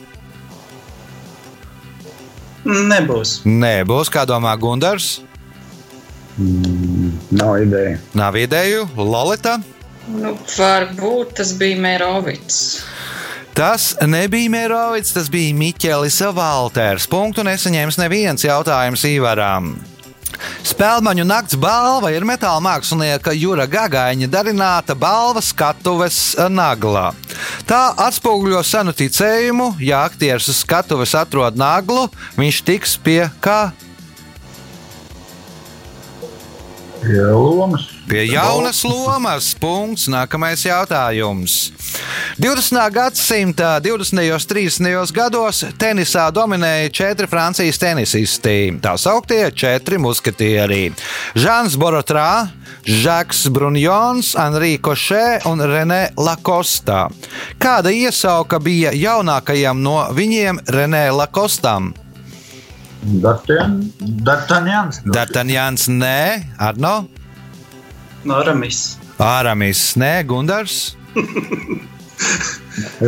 Nebūs. 2.69 3.41
Nē, 3.49 3.81
būs 3.89 4.11
kā 4.13 4.27
domā 4.29 4.53
Gundars. 4.61 5.23
Nav 6.39 7.57
ideja. 7.65 7.97
Nav 8.15 8.37
ideju, 8.39 8.85
Lolita. 8.97 9.57
Nu, 10.09 10.35
varbūt 10.55 11.35
tas 11.41 11.55
bija 11.59 11.81
Mērovits. 11.81 12.61
Tas 13.59 13.91
nebija 14.07 14.53
Mērovics, 14.53 15.17
tas 15.17 15.27
bija 15.33 15.57
Miķelis 15.57 16.21
Valters. 16.37 17.09
Punktu 17.11 17.43
nesaņēmis 17.49 17.99
neviens 17.99 18.45
jautājums 18.47 19.03
Īvaram. 19.09 19.73
Spēlmaņu 20.67 21.25
nakts 21.27 21.59
balva 21.59 22.13
ir 22.15 22.27
metāla 22.29 22.63
mākslinieka 22.63 23.35
Jura 23.37 23.67
Gagaņa 23.71 24.29
darināta 24.31 24.95
balva 24.99 25.43
skatuves 25.45 26.37
naglā. 26.53 27.11
Tā 27.69 27.83
atspoguļo 28.07 28.63
senu 28.67 28.95
ticējumu, 28.97 29.75
ja 29.83 30.05
aktieris 30.07 30.49
uz 30.53 30.63
skatuves 30.63 31.15
atrod 31.19 31.59
naglu, 31.59 32.07
viņš 32.39 32.63
tiks 32.71 32.97
pie 33.03 33.23
kā? 33.45 33.71
Pie 37.03 37.23
lomas. 37.35 37.98
Pie 38.09 38.25
jaunas 38.33 38.85
lomas. 38.89 39.51
Punkts. 39.61 40.07
Nākamais 40.09 40.63
jautājums. 40.65 41.73
20. 42.41 42.79
gadsimta 42.95 43.75
20. 43.85 44.23
un 44.33 44.47
30. 44.49 45.13
gados 45.13 45.61
tenisā 45.77 46.31
dominēja 46.33 46.89
četri 46.89 47.29
Francijas 47.29 47.77
tenisisti. 47.77 48.73
Tā 48.81 48.95
sauktie 48.97 49.51
četri 49.53 50.01
muskatieri- 50.01 50.89
Žants 51.43 51.77
Borotrā, 51.77 52.49
Žaks 52.89 53.49
Brunjons, 53.53 54.33
Henri 54.41 54.79
Košē 54.79 55.45
un 55.45 55.61
Renē 55.61 56.15
Lakostā. 56.17 57.11
Kāda 57.61 57.93
iesauka 57.93 58.57
bija 58.59 58.91
jaunākajam 58.91 59.83
no 59.83 60.09
viņiem 60.17 60.65
Renē 60.65 61.13
Lakostam? 61.13 61.93
Dartanjans. 63.03 65.01
Dartanjāns, 65.05 65.89
nē, 65.89 66.45
Arno, 66.59 67.09
Noramis. 68.27 68.99
Āramis, 69.23 69.83
nē, 69.99 70.23
Gundars. 70.27 70.97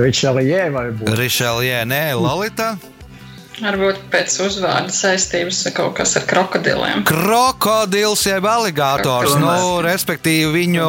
Ričelijē 0.05 0.71
vai 0.75 0.87
būtu? 0.95 1.15
Rišeljē, 1.19 1.83
nē, 1.89 2.03
Lolita. 2.19 2.75
Varbūt 3.59 3.99
pēc 4.09 4.35
uzvārda 4.41 4.93
saistības 4.95 5.59
ar 5.69 5.73
kaut 5.77 5.93
kas 5.99 6.15
ar 6.17 6.25
krokodiliem. 6.29 7.03
Krokodils 7.09 8.23
jeb 8.25 8.47
aligators. 8.49 9.35
Nu, 9.41 9.81
respektīvi, 9.85 10.49
viņu 10.55 10.87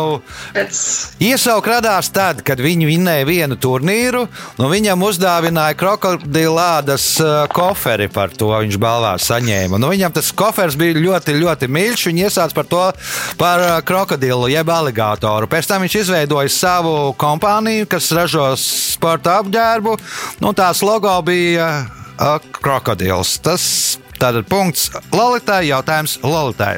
Pēc 0.56 0.80
iesauka 1.26 1.74
radās 1.74 2.12
tad, 2.14 2.44
kad 2.48 2.62
viņi 2.64 2.88
vinnēja 2.88 3.28
vienu 3.28 3.58
turnīru. 3.60 4.24
Nu, 4.60 4.70
viņam 4.72 5.04
uzdāvināja 5.10 5.76
krokodilādas 5.80 7.08
uh, 7.24 7.34
koferi 7.52 8.08
par 8.14 8.32
to. 8.32 8.52
Viņš 8.54 8.78
balvā 8.80 9.16
saņēma. 9.20 9.80
Nu, 9.82 9.92
viņam 9.92 10.16
tas 10.16 10.32
koferis 10.38 10.78
bija 10.80 11.00
ļoti, 11.02 11.36
ļoti 11.42 11.72
mīļš. 11.72 12.08
Viņš 12.12 12.26
iesāca 12.30 12.60
par 12.62 12.70
to 12.72 12.84
par 13.42 13.66
uh, 13.66 13.78
krokodilu 13.84 14.52
jeb 14.54 14.72
aligatoru. 14.72 15.50
Pēc 15.52 15.72
tam 15.72 15.84
viņš 15.84 15.98
izveidoja 16.06 16.54
savu 16.54 16.94
kompāniju, 17.20 17.90
kas 17.92 18.14
ražo 18.16 18.52
sporta 18.60 19.42
apģērbu. 19.42 19.98
Nu, 20.40 20.54
tās 20.56 20.86
logo 20.86 21.18
bija 21.28 21.72
krokodils. 22.62 23.38
Tas 23.44 23.68
Tātad 24.22 24.46
punkts 24.46 24.92
Lalitai, 25.10 25.72
jautājums 25.72 26.20
Lalitai. 26.22 26.76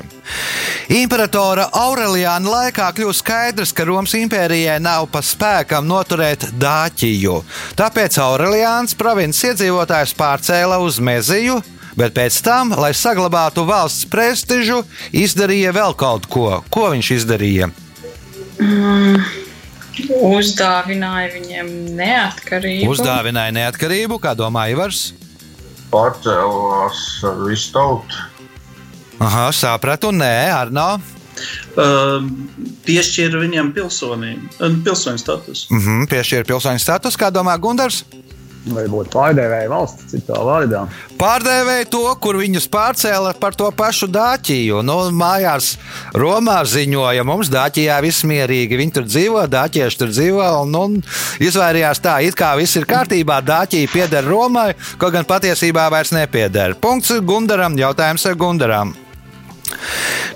Imperatora 0.96 1.66
Aureliāna 1.76 2.48
laikā 2.48 2.86
kļūst 2.96 3.20
skaidrs, 3.20 3.74
ka 3.76 3.84
Romas 3.84 4.14
impērijai 4.16 4.78
nav 4.80 5.10
pa 5.12 5.20
spēkam 5.20 5.84
noturēt 5.90 6.46
Dāķiju. 6.56 7.42
Tāpēc 7.76 8.16
Aureliāns 8.24 8.96
provinces 8.96 9.50
iedzīvotājus 9.50 10.16
pārcēla 10.16 10.78
uz 10.80 11.02
Meziju, 11.04 11.58
bet 12.00 12.16
pēc 12.16 12.38
tam, 12.46 12.72
lai 12.80 12.94
saglabātu 12.96 13.66
valsts 13.68 14.08
prestižu, 14.08 14.80
izdarīja 15.12 15.74
vēl 15.76 15.98
kaut 16.00 16.30
ko. 16.32 16.62
Ko 16.72 16.94
viņš 16.94 17.10
izdarīja? 17.18 17.68
Uzdāvināja 20.24 21.28
viņiem 21.36 21.76
neatkarību. 22.00 22.88
Uzdāvināja 22.96 23.52
neatkarību, 23.60 24.22
kā 24.24 24.32
domā 24.40 24.70
Ivars. 24.72 25.12
Pārcēlās 25.94 27.02
ar 27.30 27.42
visu 27.46 27.74
tautu. 27.76 28.24
Aha, 29.22 29.52
sapratu, 29.56 30.12
nē, 30.12 30.34
Arno. 30.52 30.88
Uh, 31.74 32.26
piešķīra 32.86 33.40
viņiem 33.42 33.72
pilsonību, 33.76 34.52
uh, 34.60 34.76
pilsoņu 34.86 35.22
statusu. 35.22 35.70
Mm 35.74 35.82
-hmm, 35.82 36.10
piešķīra 36.12 36.48
pilsoņu 36.50 36.82
status, 36.82 37.18
kā 37.18 37.32
domā 37.34 37.56
Gunārs. 37.62 38.04
Vai 38.64 38.86
būtu 38.88 39.12
pārdevēja 39.12 39.68
valsts 39.68 40.06
citā 40.14 40.38
vārdā? 40.40 40.86
Pārdevēja 41.20 41.90
to, 41.92 42.04
kur 42.24 42.38
viņus 42.40 42.70
pārcēla 42.72 43.34
par 43.42 43.58
to 43.60 43.68
pašu 43.76 44.08
Dāķiju. 44.08 44.80
Nu, 44.88 44.96
mājās 45.12 45.74
Romā 46.16 46.62
ziņoja, 46.72 47.26
mums 47.28 47.52
Dāķijā 47.52 48.00
viss 48.06 48.24
mierīgi. 48.28 48.80
Viņi 48.80 48.96
tur 48.96 49.08
dzīvo, 49.10 49.44
Dāķieši 49.52 50.00
tur 50.00 50.16
dzīvo. 50.16 50.48
Un, 50.64 50.80
un 50.80 50.98
izvairījās 51.44 52.04
tā, 52.04 52.22
it 52.24 52.40
kā 52.40 52.54
viss 52.60 52.80
ir 52.80 52.88
kārtībā, 52.88 53.42
Dāķija 53.44 53.92
pieder 53.92 54.24
Romai, 54.32 54.72
kaut 54.96 55.18
gan 55.18 55.28
patiesībā 55.28 55.90
vairs 55.92 56.16
nepieder. 56.16 56.80
Punkts 56.80 57.12
Gundaram, 57.20 57.76
jautājums 57.80 58.32
ar 58.32 58.40
Gundaram. 58.40 58.96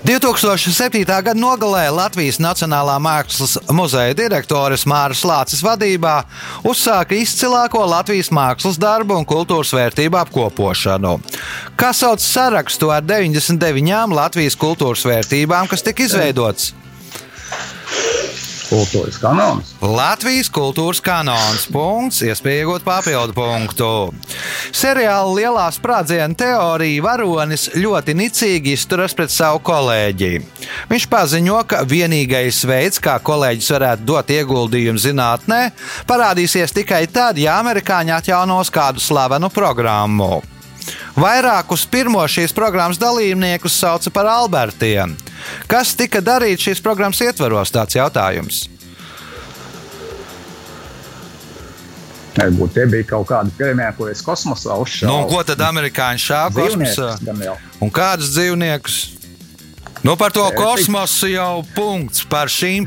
2007. 0.04 1.04
gada 1.04 1.34
nogalē 1.34 1.88
Latvijas 1.92 2.38
Nacionālā 2.40 2.96
Mākslas 3.02 3.58
muzeja 3.74 4.16
direktores 4.16 4.86
Māras 4.88 5.24
Lācis 5.26 5.62
vadībā 5.64 6.22
uzsāka 6.64 7.18
izcilāko 7.18 7.84
Latvijas 7.86 8.32
mākslas 8.32 8.80
darbu 8.80 9.18
un 9.18 9.28
kultūras 9.28 9.74
vērtību 9.76 10.20
apkopošanu. 10.22 11.18
Kā 11.76 11.92
sauc 11.92 12.24
sarakstu 12.24 12.92
ar 12.94 13.04
99 13.04 14.16
Latvijas 14.16 14.56
kultūras 14.56 15.04
vērtībām, 15.08 15.68
kas 15.68 15.84
tika 15.84 16.06
izveidots? 16.08 16.72
Kultūras 18.68 19.16
kanons. 19.16 19.70
Latvijas 19.80 20.50
kultūras 20.52 21.00
kanons. 21.04 21.64
Punkts, 21.72 22.20
iespēja 22.26 22.66
iegūt 22.66 22.84
papildu 22.84 23.32
punktu. 23.36 23.88
Seriāla 24.76 25.30
Lielā 25.32 25.64
sprādziena 25.72 26.36
teorija 26.36 27.04
varonis 27.06 27.70
ļoti 27.78 28.16
nicīgi 28.18 28.74
izturas 28.76 29.16
pret 29.16 29.32
savu 29.32 29.62
kolēģi. 29.64 30.32
Viņš 30.92 31.08
paziņo, 31.08 31.62
ka 31.70 31.80
vienīgais 31.88 32.60
veids, 32.68 33.00
kā 33.00 33.16
kolēģis 33.24 33.72
varētu 33.78 34.06
dot 34.08 34.34
ieguldījumu 34.36 35.00
zinātnē, 35.00 35.62
parādīsies 36.10 36.76
tikai 36.76 37.06
tad, 37.12 37.40
ja 37.40 37.56
amerikāņi 37.62 38.18
atjaunos 38.20 38.72
kādu 38.74 39.00
slavenu 39.00 39.48
programmu. 39.54 40.57
Vairākus 41.18 41.84
pirmo 41.90 42.22
šīs 42.30 42.54
programmas 42.56 43.00
dalībniekus 43.00 43.76
sauca 43.80 44.12
par 44.14 44.30
Albertiem. 44.30 45.16
Kas 45.70 45.94
tika 45.98 46.22
darīts 46.24 46.68
šīs 46.68 46.82
programmas 46.84 47.20
ietvaros? 47.24 47.72
Tāds 47.74 47.98
jautājums. 47.98 48.66
Varbūt 52.38 52.74
tie 52.76 52.86
bija 52.86 53.06
kaut 53.08 53.26
kādi 53.32 53.50
es 54.12 54.22
kosmosā 54.22 54.76
uzšāvu. 54.78 55.10
Nu, 55.10 55.26
ko 55.30 55.42
tad 55.42 55.62
amerikāņi 55.66 56.22
šāva 56.22 56.54
kosmosā? 56.54 57.16
Un 57.82 57.90
kādus 57.90 58.30
dzīvniekus? 58.36 59.17
Nu, 60.02 60.14
par 60.16 60.30
to 60.30 60.44
kosmosu 60.54 61.26
jau 61.32 61.64
punkts 61.74 62.22
par 62.30 62.46
šīm 62.46 62.86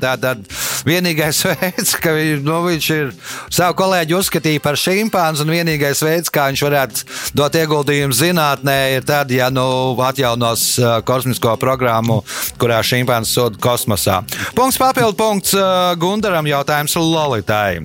Tātad 0.00 0.40
vienīgais 0.88 1.42
veids, 1.50 1.92
ka 2.00 2.14
vi- 2.16 2.40
nu, 2.40 2.62
viņš 2.64 2.86
ir 2.94 3.10
savu 3.52 3.76
kolēģi 3.76 4.16
uzskatīja 4.16 4.62
par 4.64 4.78
šīmpānu, 4.80 5.44
un 5.44 5.52
vienīgais 5.52 6.00
veids, 6.04 6.32
kā 6.32 6.48
viņš 6.48 6.62
varētu 6.64 7.04
dot 7.36 7.52
ieguldījumu 7.60 8.16
zinātnē, 8.16 8.78
ir 8.96 9.04
tad, 9.04 9.30
ja 9.30 9.50
nu, 9.52 9.94
atjaunos 10.00 10.64
kosmisko 11.04 11.56
programmu, 11.60 12.22
kurā 12.58 12.80
šīmpāns 12.80 13.34
sūta 13.36 13.60
kosmosā. 13.60 14.22
Punkts 14.56 14.80
papildu 14.80 15.16
punkts 15.20 15.52
Gundaram 16.00 16.48
jautājums 16.48 16.96
Lolitai. 16.96 17.82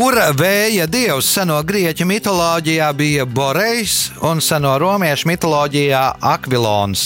Kura 0.00 0.30
vēja 0.32 0.86
dievs 0.88 1.26
seno 1.28 1.58
grieķu 1.60 2.06
mitoloģijā 2.08 2.86
bija 2.96 3.26
Borejs 3.28 3.96
un 4.24 4.38
seno 4.40 4.70
romiešu 4.80 5.28
mitoloģijā 5.28 6.04
Akvilons? 6.24 7.02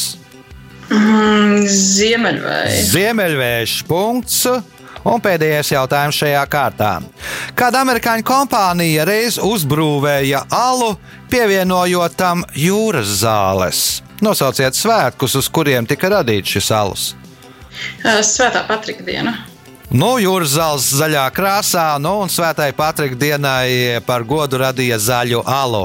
Mm, 0.95 1.65
Ziemeļvēja. 1.67 2.85
Ziemeļvējš 2.93 3.73
punkts. 3.89 4.37
Un 5.11 5.25
pēdējais 5.25 5.73
jautājums 5.75 6.21
šajā 6.23 6.45
kārtā. 6.53 6.93
Kāda 7.59 7.81
amerikāņu 7.83 8.23
kompānija 8.29 9.09
reiz 9.11 9.41
uzbūvēja 9.43 10.45
alu, 10.55 10.93
pievienojot 11.35 12.15
tam 12.15 12.45
jūras 12.55 13.11
zāles? 13.25 13.81
Nosauciet 14.23 14.79
svētkus, 14.79 15.35
uz 15.43 15.51
kuriem 15.51 15.91
tika 15.91 16.13
radīts 16.15 16.55
šis 16.55 16.71
alus. 16.79 17.09
Svētā 18.23 18.63
Patrika 18.71 19.03
diena. 19.03 19.35
Nu, 19.95 20.17
jūras 20.19 20.57
zāles 20.57 20.89
zaļā 20.99 21.23
krāsā, 21.31 21.85
nu, 22.03 22.17
un 22.25 22.31
svētai 22.33 22.73
Patrika 22.75 23.15
dienai 23.15 24.01
par 24.03 24.25
godu 24.27 24.59
radīja 24.59 24.99
zaļu 24.99 25.45
alu. 25.47 25.85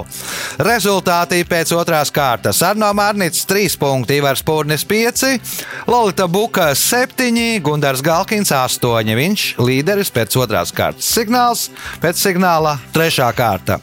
Rezultāti 0.65 1.43
pēc 1.45 1.75
otrās 1.77 2.09
kārtas. 2.09 2.63
Arno 2.65 2.89
Mārnīts 2.97 3.45
3 3.49 3.77
punkti, 3.77 4.17
Ivars 4.17 4.41
Pūrnis 4.45 4.81
5, 4.89 5.53
Lolita 5.85 6.25
Buka 6.25 6.71
7, 6.73 7.61
Gundars 7.61 8.01
Galkins 8.01 8.49
8. 8.49 9.13
Viņš 9.19 9.45
līderis 9.61 10.09
pēc 10.15 10.39
otrās 10.41 10.73
kārtas. 10.73 11.05
Signāls 11.13 11.67
pēc 12.01 12.17
signāla 12.17 12.79
trešā 12.95 13.29
kārta. 13.37 13.77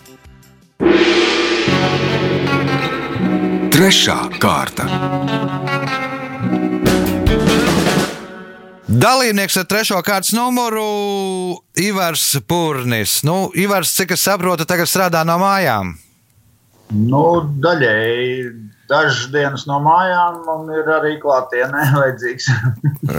Trešā 3.77 4.19
kārta. 4.43 5.16
Dalībnieks 8.97 9.59
ar 9.61 9.67
trešo 9.69 9.99
kārtas 10.05 10.33
numuru 10.33 10.87
Ivars 11.85 12.25
Pūrnis. 12.49 13.19
Nu, 13.27 13.51
Ivars, 13.59 13.93
cik 13.97 14.15
es 14.17 14.23
saprotu, 14.25 14.65
tagad 14.69 14.89
strādā 14.89 15.21
no 15.27 15.37
mājām. 15.43 15.91
Nu, 16.95 17.21
daļēji 17.61 18.47
dažas 18.89 19.27
dienas 19.35 19.67
no 19.69 19.81
mājām, 19.85 20.39
un 20.55 20.71
ir 20.73 20.89
arī 20.95 21.17
klātienē 21.21 21.83
vajadzīgs. 21.99 22.49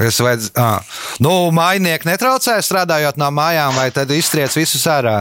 Es 0.08 0.18
vajadz, 0.24 0.50
ah. 0.58 0.98
nu, 1.22 1.36
mājnieki 1.54 2.10
netraucē 2.10 2.58
strādājot 2.64 3.20
no 3.22 3.30
mājām, 3.36 3.78
vai 3.78 3.92
tad 3.94 4.14
iztriec 4.16 4.56
visus 4.58 4.88
ārā? 4.90 5.20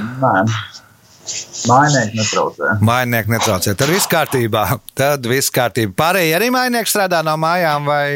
Nē, 0.00 0.34
mājnieki 1.70 2.18
netraucē. 2.18 2.74
Mājnieki 2.82 3.36
netraucē. 3.36 3.76
Tad 3.78 3.94
viss 3.94 4.10
kārtībā. 4.10 4.66
Tad 4.98 5.30
viss 5.30 5.54
kārtībā. 5.54 5.94
Pārējie 6.02 6.36
arī 6.40 6.50
mājnieki 6.56 6.96
strādā 6.96 7.22
no 7.22 7.38
mājām, 7.38 7.86
vai 7.92 8.12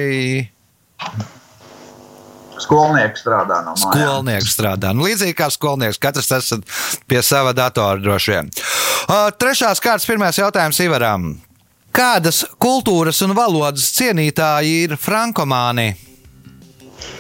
Skolnieks 2.63 3.23
strādā 3.25 3.61
no 3.65 3.75
mājām. 3.77 3.93
skolnieki 3.93 4.51
strādā. 4.51 4.93
Nu, 4.97 5.07
līdzīgi 5.07 5.37
kā 5.37 5.51
skolnieks, 5.53 5.99
katrs 6.03 6.31
esat 6.39 6.65
pie 7.09 7.23
sava 7.23 7.53
datora 7.57 8.01
droši 8.01 8.33
vien. 8.33 8.51
Uh, 9.07 9.29
Trešās 9.37 9.83
kārtas 9.85 10.09
pirmais 10.09 10.39
jautājums 10.39 10.81
Ivaram. 10.85 11.29
Kādas 11.97 12.43
kultūras 12.61 13.23
un 13.25 13.33
valodas 13.37 13.89
cienītāji 13.97 14.83
ir 14.85 14.97
frankomāni? 15.01 15.95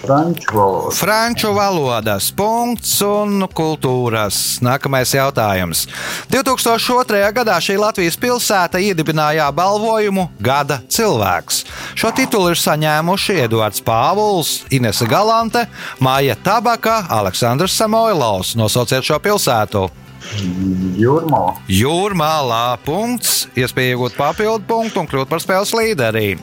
Franču 0.06 0.54
valoda. 0.54 0.94
Franču 0.94 1.50
valodas, 1.56 2.28
punkts 2.36 2.92
un 3.02 3.42
kultūras. 3.50 4.60
Nākamais 4.62 5.10
jautājums. 5.16 5.86
2002. 6.30 7.22
gadā 7.34 7.58
šī 7.62 7.78
Latvijas 7.80 8.18
pilsēta 8.20 8.78
iedibināja 8.78 9.48
balvojumu 9.56 10.28
Gada 10.38 10.78
cilvēks. 10.86 11.64
Šo 11.98 12.12
titulu 12.14 12.54
ir 12.54 12.62
saņēmuši 12.62 13.40
Eduards 13.48 13.82
Pāvils, 13.82 14.60
Inese 14.70 15.08
Galante, 15.10 15.66
Māja 15.98 16.38
Tabaka, 16.38 17.02
Aleksandrs 17.10 17.74
Samoilovs. 17.76 18.54
Nosauciet 18.58 19.06
šo 19.06 19.18
pilsētu. 19.22 19.88
Jūrmā. 20.96 21.40
Jūrmālā 21.70 22.76
punkts, 22.84 23.46
iespēja 23.56 23.94
iegūt 23.94 24.16
papildu 24.18 24.64
punktu 24.68 25.02
un 25.02 25.08
kļūt 25.10 25.30
par 25.30 25.42
spēles 25.42 25.72
līderi. 25.76 26.36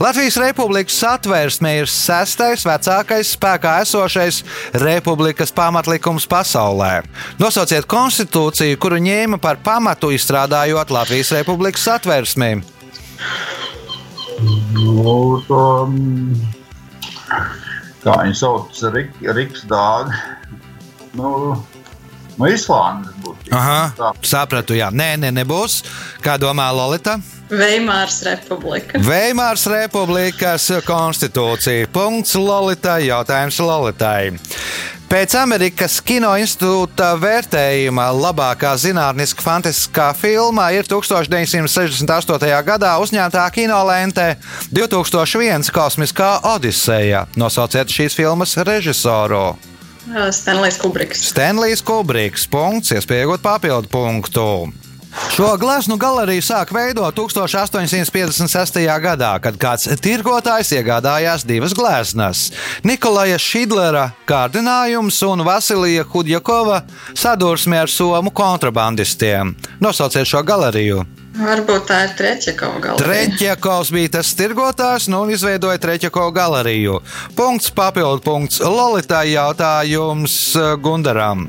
Latvijas 0.00 0.38
Republikas 0.40 0.98
satversme 1.00 1.72
ir 1.80 1.90
sestais 1.90 2.64
vecākais 2.66 3.34
spēkā 3.36 3.76
esošais 3.84 4.42
republikas 4.82 5.54
pamatlikums 5.54 6.26
pasaulē. 6.30 7.00
Nosauciet 7.40 7.88
konstitūciju, 7.90 8.80
kuru 8.80 9.00
ņēma 9.04 9.40
par 9.42 9.60
pamatu 9.64 10.12
izstrādājot 10.16 10.92
Latvijas 10.94 11.32
Republikas 11.38 11.86
satversmi. 11.86 12.52
Nu, 14.74 15.40
to, 15.46 15.64
mm, 15.86 16.40
kā 18.04 18.20
viņi 18.24 18.38
sauc, 18.40 18.84
Rik, 18.94 19.12
Riks 19.20 19.68
Dāga. 19.68 20.16
Nu, 21.12 21.30
No 21.60 21.79
Islandes 22.48 23.12
būtu. 23.24 23.50
Aha, 23.52 24.14
sapratu, 24.22 24.76
jā. 24.78 24.88
Nē, 24.94 25.16
nē, 25.20 25.34
nebūs. 25.40 25.82
Kā 26.24 26.38
domā 26.40 26.70
Lolita? 26.72 27.18
Veimāras 27.50 28.20
republika. 28.24 29.00
Veimāras 29.02 29.66
republikas 29.70 30.70
konstitūcija. 30.86 31.90
Punkts 31.92 32.36
Lolitai. 32.38 33.08
Jautājums 33.10 33.58
Lolitai. 33.58 34.30
Pēc 35.10 35.32
Amerikas 35.34 35.96
Kino 36.06 36.28
institūta 36.38 37.08
vērtējuma 37.18 38.04
labākā 38.14 38.76
zinātniska 38.78 39.42
fantastiskā 39.42 40.12
filma 40.14 40.68
ir 40.70 40.86
1968. 40.86 42.52
gadā 42.68 42.92
uzņemtā 43.02 43.48
kinolente 43.50 44.36
2001 44.70 45.72
Kosmiskā 45.74 46.30
Odiseja. 46.52 47.24
Nosauciet 47.34 47.90
šīs 47.90 48.14
filmas 48.14 48.54
režisoru. 48.54 49.56
Stanley's 50.30 50.78
Kubriks. 50.80 51.28
Stanlijs 51.28 51.82
Kubriks. 51.84 52.46
Punkts, 52.48 52.94
iespējot 52.96 53.42
papildu 53.44 53.90
punktu. 53.92 54.46
Šo 55.34 55.56
gleznu 55.58 55.96
galeriju 55.98 56.42
sāk 56.44 56.70
veidot 56.72 57.14
1856. 57.18 58.78
gadā, 59.02 59.32
kad 59.42 59.58
kāds 59.60 59.88
tirgotājs 60.00 60.70
iegādājās 60.78 61.44
divas 61.46 61.74
gleznas- 61.74 62.50
Nikolaja 62.88 63.38
Šidlera 63.38 64.12
kārdinājums 64.26 65.20
un 65.26 65.44
Vasilija 65.44 66.04
Hudjakova 66.04 66.82
sadursme 67.14 67.78
ar 67.78 67.88
somu 67.88 68.30
kontrabandistiem. 68.30 69.56
Nosauciet 69.80 70.26
šo 70.26 70.42
galeriju. 70.42 71.19
Varbūt 71.40 71.86
tā 71.88 72.02
ir 72.04 72.12
Treķekova 72.18 72.82
galva. 72.84 73.00
Treķakovs 73.00 73.92
bija 73.94 74.12
tas 74.18 74.34
tirgotājs 74.36 75.08
nu, 75.12 75.22
un 75.24 75.32
izveidoja 75.34 75.80
Treķakovu 75.80 76.34
galeriju. 76.36 77.00
Punkts, 77.38 77.72
papildu 77.74 78.24
punkts 78.26 78.60
Lolitai 78.60 79.30
jautājums 79.32 80.36
eh, 80.60 80.74
Gundaram. 80.82 81.48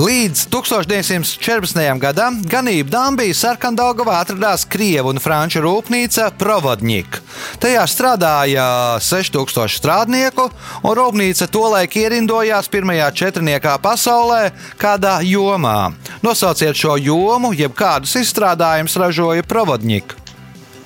Līdz 0.00 0.46
1914. 0.48 1.98
gadam 2.00 2.38
ganību 2.48 2.88
Dambijas 2.88 3.42
Sarkandogavā 3.44 4.22
atradās 4.22 4.64
Krievu 4.64 5.10
un 5.12 5.20
Franču 5.20 5.60
rūpnīca 5.60 6.30
Provodņika. 6.40 7.20
Tajā 7.60 7.82
strādāja 7.92 8.64
6000 9.04 9.76
strādnieku, 9.76 10.48
un 10.80 10.96
rūpnīca 10.96 11.50
tolaik 11.52 11.98
ierindojās 12.00 12.72
pirmajā 12.72 13.10
četrniekā 13.20 13.76
pasaulē 13.84 14.40
kādā 14.80 15.18
jomā. 15.28 15.92
Nosauciet 16.24 16.72
šo 16.72 16.96
jomu, 16.96 17.52
jeb 17.52 17.76
kādus 17.76 18.16
izstrādājumus 18.24 18.96
ražoja 18.96 19.44
Provodņika. 19.44 20.21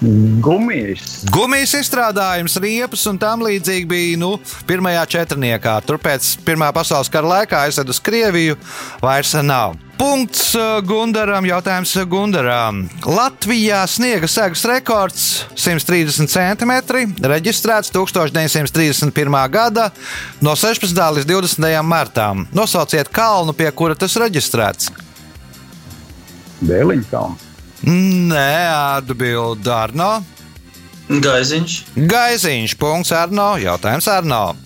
Gumijas. 0.01 1.25
Gumijas 1.33 1.73
izstrādājums, 1.79 2.59
riepas 2.61 3.07
un 3.09 3.17
tam 3.21 3.41
līdzīgi 3.47 3.89
bija 3.89 4.19
nu, 4.21 4.35
pirmajā 4.69 5.07
četrniekā. 5.15 5.79
Turpēc 5.89 6.35
Pirmā 6.45 6.69
pasaules 6.77 7.09
kara 7.13 7.31
laikā 7.31 7.63
aizved 7.65 7.89
uz 7.95 8.01
Krieviju, 8.05 8.59
vairs 9.01 9.33
nav. 9.41 9.79
Punkts 9.97 10.51
uh, 10.53 10.83
Gundaram, 10.85 11.47
jautājums 11.49 11.95
Gundaram. 12.13 12.83
Latvijā 13.09 13.81
sniega 13.89 14.29
segas 14.29 14.67
rekords 14.69 15.25
130 15.57 16.29
cm, 16.29 16.75
reģistrēts 17.33 17.95
1931. 17.97 19.41
gada 19.49 19.89
no 20.45 20.53
16. 20.53 20.93
līdz 20.93 21.31
20. 21.33 21.73
martām. 21.89 22.45
Nosauciet 22.53 23.09
kalnu, 23.09 23.57
pie 23.57 23.73
kura 23.73 23.97
tas 23.97 24.21
reģistrēts. 24.21 24.93
Dēliņa 26.61 27.09
kalns. 27.09 27.46
Nē, 27.87 28.53
atbild 28.99 29.67
Arno. 29.71 30.19
Gaiziņš. 31.07 31.75
Gaiziņš, 31.95 32.75
punkts 32.81 33.13
Arno, 33.15 33.53
jautājums 33.63 34.09
Arno. 34.11 34.57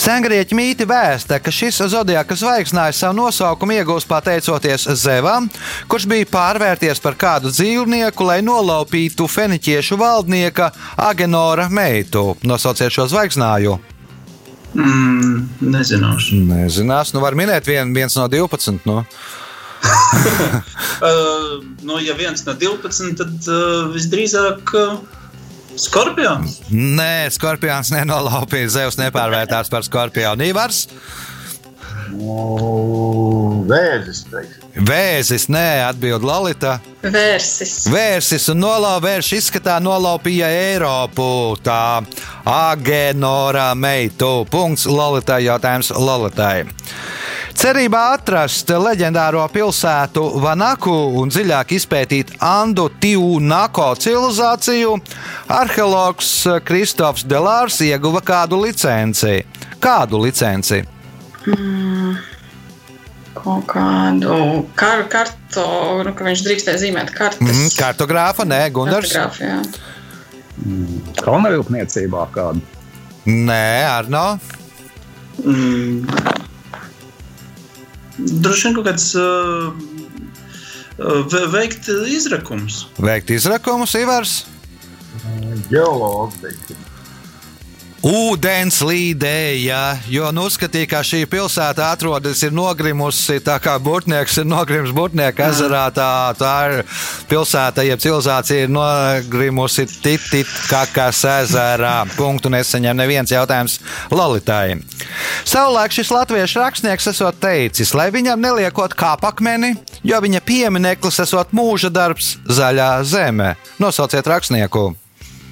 Sengrieķi 0.00 0.56
mīti 0.56 0.86
vēsta, 0.88 1.38
ka 1.42 1.52
šis 1.52 1.78
zodiaka 1.92 2.36
zvaigznājs 2.38 3.00
savu 3.02 3.16
nosaukumu 3.20 3.76
iegūst 3.78 4.08
pateicoties 4.10 4.88
Zevam, 4.98 5.48
kurš 5.90 6.08
bija 6.10 6.28
pārvērties 6.30 7.00
par 7.02 7.16
kādu 7.18 7.52
dzīvnieku, 7.54 8.26
lai 8.26 8.40
nolaupītu 8.44 9.28
feniķiešu 9.30 9.98
valdnieka 10.00 10.70
Agenora 11.08 11.68
meitu. 11.70 12.34
Nosauciet 12.42 12.94
šo 12.94 13.06
zvaigznāju. 13.12 13.78
Mm, 14.76 15.48
nezināšu. 15.72 16.42
Nezinās, 16.50 17.14
nu 17.14 17.22
var 17.24 17.38
minēt 17.38 17.68
vien, 17.68 17.94
viens 17.96 18.16
no 18.18 18.26
12. 18.28 18.82
Nu. 18.88 19.04
Uh, 20.96 21.60
nu, 21.84 21.98
ja 22.00 22.14
viens 22.16 22.40
no 22.46 22.54
12, 22.56 23.18
tad 23.20 23.48
uh, 23.52 23.90
visdrīzāk 23.92 24.70
uh, 24.80 24.94
skorpions. 25.76 26.54
Nē, 26.72 27.28
skorpions 27.36 27.92
nenolaupīja, 27.92 28.70
Zeus 28.78 28.96
nepārvērtās 28.96 29.68
par 29.68 29.84
skorpionu. 29.84 30.46
Ivars, 30.48 30.86
Nu, 30.88 31.35
Vēzis, 33.66 34.22
teiksim. 34.30 34.84
vēzis, 34.86 35.48
nē, 35.50 35.88
atbild 35.88 36.24
Lalita. 36.26 36.78
Vērsis. 37.02 37.86
Vērsis 37.92 38.48
un 38.52 38.62
nolaupījis 38.62 39.32
izskatā 39.38 39.78
nolaupīja 39.82 40.48
Eiropu. 40.50 41.56
Tā 41.62 42.02
Agenora 42.46 43.72
meitu. 43.74 44.46
Punkts 44.50 44.86
Lolitai 44.86 45.44
jautājums 45.46 45.90
Lolitai. 45.94 46.64
Cerībā 47.56 48.02
atrast 48.12 48.68
leģendāro 48.68 49.40
pilsētu 49.48 50.22
Vanaku 50.44 50.92
un 51.16 51.30
dziļāk 51.32 51.72
izpētīt 51.78 52.34
Andu 52.44 52.90
Tīnako 53.00 53.94
civilizāciju, 53.96 54.98
arheologs 55.56 56.34
Kristofs 56.68 57.24
Delārs 57.24 57.80
ieguva 57.86 58.20
kādu 58.20 58.60
licenci. 58.60 59.40
Kādu 59.80 60.20
licenci? 60.26 60.82
Kaut 63.36 63.66
kādu 63.70 64.36
kar, 64.78 65.04
kartu, 65.12 65.66
nu, 66.06 66.14
ka 66.16 66.26
viņš 66.26 66.42
drīkstēja 66.46 66.80
zīmēt 66.82 67.12
kartes. 67.14 67.42
Mm, 67.44 67.68
kartogrāfa, 67.76 68.46
nē, 68.48 68.62
Gunārs. 68.74 69.12
Kartogrāfijā. 69.14 69.60
Kalnavilpniecībā 71.20 72.24
kāda. 72.34 72.64
Nē, 73.26 73.68
Arno. 73.90 74.24
Mm. 75.44 76.08
Droši 78.16 78.68
vien 78.68 78.76
kaut 78.78 78.88
kāds 78.88 79.10
uh, 79.20 79.76
veikt 81.52 81.90
izrakums. 82.08 82.86
Veikt 82.96 83.30
izrakumus, 83.36 83.94
Ivars. 84.00 84.38
Geologs. 85.68 86.40
Ūdens 88.04 88.76
līdēja, 88.84 89.80
jo 90.12 90.28
nu 90.36 90.44
uzskatīja, 90.46 90.88
ka 90.90 90.98
šī 91.06 91.22
pilsēta 91.32 91.88
atrodas 91.94 92.42
ir 92.44 92.52
nogrimusi, 92.54 93.38
tā 93.40 93.56
kā 93.62 93.78
burtnieks 93.80 94.36
ir 94.42 94.44
nogrimis 94.46 94.92
Burtnieka 94.94 95.48
ezerā. 95.48 95.86
Tā, 95.96 96.10
tā 96.36 96.52
ir 96.68 96.82
pilsēta, 97.30 97.86
jeb 97.86 98.02
civilizācija 98.04 98.66
ir 98.66 98.74
nogrimusi 98.74 99.86
Titit 100.04 100.50
Kakas 100.68 101.22
ezerā. 101.30 101.94
Punktu 102.18 102.52
nesaņem 102.52 103.00
neviens 103.00 103.32
jautājums 103.32 103.78
Lolitai. 104.12 104.76
Savulaik 105.48 105.96
šis 105.96 106.12
latviešu 106.12 106.60
rakstnieks 106.60 107.10
esot 107.14 107.40
teicis, 107.40 107.94
lai 107.96 108.10
viņam 108.14 108.44
neliekot 108.44 108.94
kāpakmeni, 108.98 109.72
jo 110.04 110.20
viņa 110.20 110.44
piemineklis 110.44 111.24
esot 111.24 111.56
mūža 111.56 111.90
darbs 111.90 112.36
zaļā 112.44 112.92
zeme. 113.08 113.54
Nosauciet 113.80 114.28
rakstnieku! 114.28 114.92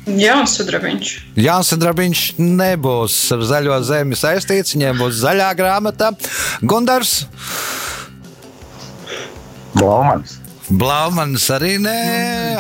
Jauns 0.05 0.53
sudrabiņš. 0.59 1.11
Jānis 1.41 1.71
Drabiņš 1.81 2.23
nebūs 2.39 3.15
ar 3.33 3.45
zaļo 3.49 3.79
zemi 3.89 4.19
saistīts, 4.21 4.75
viņiem 4.77 4.99
būs 5.01 5.17
zaļā 5.23 5.47
grāmata. 5.57 6.11
Gundars, 6.61 7.23
Blaumans. 9.75 10.37
Blaumans 10.69 11.47
arī 11.51 11.79
nē, 11.83 11.97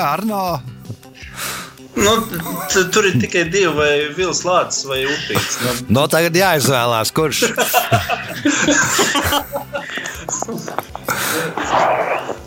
Arno. 0.00 0.61
Nu, 1.94 2.14
tur 2.90 3.07
ir 3.07 3.20
tikai 3.22 3.44
divi, 3.52 3.70
vai 3.76 3.92
vils 4.16 4.40
lācis, 4.42 4.83
vai 4.88 5.04
upīts. 5.07 5.61
Nu, 5.62 5.74
No 6.00 6.07
tagad 6.11 6.35
jāizvēlās, 6.35 7.12
kurš. 7.14 7.44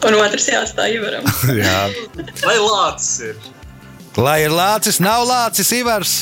Un 0.07 0.17
otrs 0.19 0.49
jāatstāj 0.51 0.97
Ivaram. 0.97 1.25
Jā. 1.61 1.77
lai 2.45 2.57
lācis 2.59 3.13
ir. 3.31 3.39
Lai 4.17 4.39
ir 4.41 4.49
lācis, 4.49 4.97
nav 4.97 5.27
lācis, 5.29 5.69
Ivars. 5.77 6.13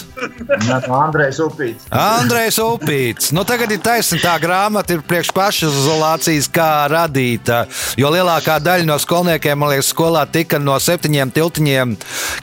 Jā, 0.68 0.82
Andrejs 0.92 1.38
Upīts. 1.40 1.86
Andrejs 1.96 2.58
Upīts. 2.60 3.30
Nu, 3.32 3.46
tagad 3.48 3.72
ir 3.72 3.80
taisnība, 3.84 4.26
tā 4.26 4.34
grāmata 4.44 4.98
ir 4.98 5.04
priekš 5.08 5.32
pašizolācijas, 5.36 6.50
kā 6.52 6.68
radīta. 6.92 7.62
Jo 7.96 8.12
lielākā 8.12 8.58
daļa 8.60 8.88
no 8.90 8.98
skolniekiem, 9.00 9.56
man 9.62 9.72
liekas, 9.72 9.94
skolā 9.94 10.26
tika 10.28 10.60
no 10.60 10.76
septiņiem 10.76 11.32
tiltiņiem, 11.36 11.94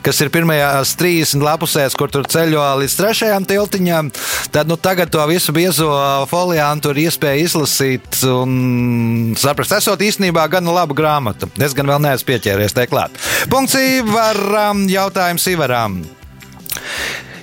kas 0.01 0.23
ir 0.25 0.31
pirmajās 0.33 0.95
30 0.97 1.45
lapusēs, 1.45 1.97
kur 2.01 2.09
tur 2.13 2.25
ceļo 2.33 2.65
līdz 2.81 2.97
trešajam 2.97 3.45
tiltiņam. 3.53 4.09
Tad 4.53 4.73
nu, 4.73 4.79
tagad 4.81 5.13
to 5.13 5.21
visu 5.29 5.53
biezo 5.53 5.91
foliantu 6.33 6.95
ir 6.95 7.03
iespēja 7.05 7.45
izlasīt 7.45 8.23
un 8.25 9.37
saprast, 9.37 9.77
esot 9.77 10.01
īstenībā 10.01 10.47
gan 10.49 10.73
laba 10.73 10.97
grāmata. 10.97 11.51
Es 11.61 11.77
gan 11.77 11.93
vēl 11.93 12.01
neesmu 12.07 12.31
pieķēries 12.31 12.73
te 12.73 12.89
klāt. 12.89 13.21
Punkts 13.53 13.77
Ivaram, 13.77 14.87
jautājums 14.89 15.42
Ivaram. 15.51 16.01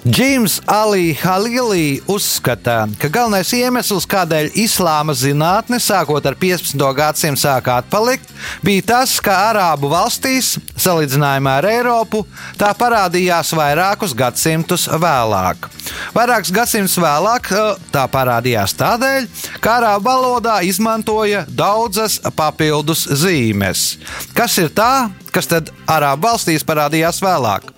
Džims 0.00 0.62
Ali 0.64 1.12
Halilī 1.12 2.00
uzskata, 2.08 2.86
ka 2.96 3.08
galvenais 3.12 3.50
iemesls, 3.52 4.06
kādēļ 4.08 4.46
islāma 4.62 5.12
zinātne 5.12 5.76
sākot 5.76 6.24
ar 6.24 6.38
15. 6.40 6.84
gadsimtu 6.96 7.42
sāka 7.42 7.74
atpalikt, 7.82 8.30
bija 8.64 8.86
tas, 8.94 9.18
ka 9.20 9.34
Arābu 9.50 9.90
valstīs, 9.92 10.54
salīdzinājumā 10.80 11.58
ar 11.60 11.68
Eiropu, 11.68 12.22
tā 12.56 12.70
parādījās 12.80 13.52
vairākus 13.52 14.14
gadsimtus 14.16 14.86
vēlāk. 14.88 15.68
Vairākus 16.16 16.54
gadsimtus 16.56 16.96
vēlāk 16.96 17.50
eh, 17.52 17.82
tā 17.92 18.06
parādījās 18.08 18.72
tādēļ, 18.80 19.26
ka 19.60 19.74
arābu 19.82 20.08
valodā 20.08 20.62
izmantoja 20.64 21.44
daudzas 21.44 22.22
papildus 22.36 23.04
zīmes. 23.20 23.84
Kas 24.32 24.56
ir 24.64 24.72
tā, 24.72 25.10
kas 25.28 25.52
tad 25.52 25.68
arābu 25.84 26.30
valstīs 26.30 26.64
parādījās 26.64 27.20
vēlāk? 27.20 27.68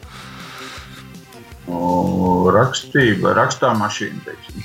Rakstība, 2.51 3.35
rakstāmašīna. 3.39 4.21
teiksim. 4.27 4.63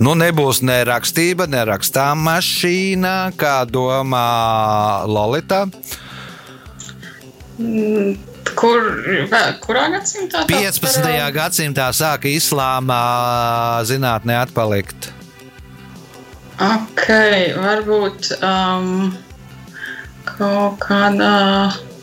Nu, 0.00 0.14
nebūs 0.16 0.62
ne 0.64 0.78
rakstība, 0.88 1.44
ne 1.50 1.60
rakstām 1.68 2.22
mašīna, 2.24 3.32
kā 3.36 3.64
domā 3.68 4.24
Lolita. 5.04 5.66
Kur, 8.56 8.86
vē, 9.28 9.42
kurā 9.60 9.86
gadsimtā? 9.92 10.46
tā 10.46 10.48
15. 10.48 11.02
parāda? 11.04 11.26
gadsimtā 11.36 11.88
sāka 11.92 12.32
islāma 12.32 13.00
zinātnē 13.88 14.38
atpalikt. 14.40 15.10
Ok, 16.60 17.06
varbūt 17.60 18.32
um, 18.40 19.12
kaut 20.28 20.80
kāda 20.80 21.30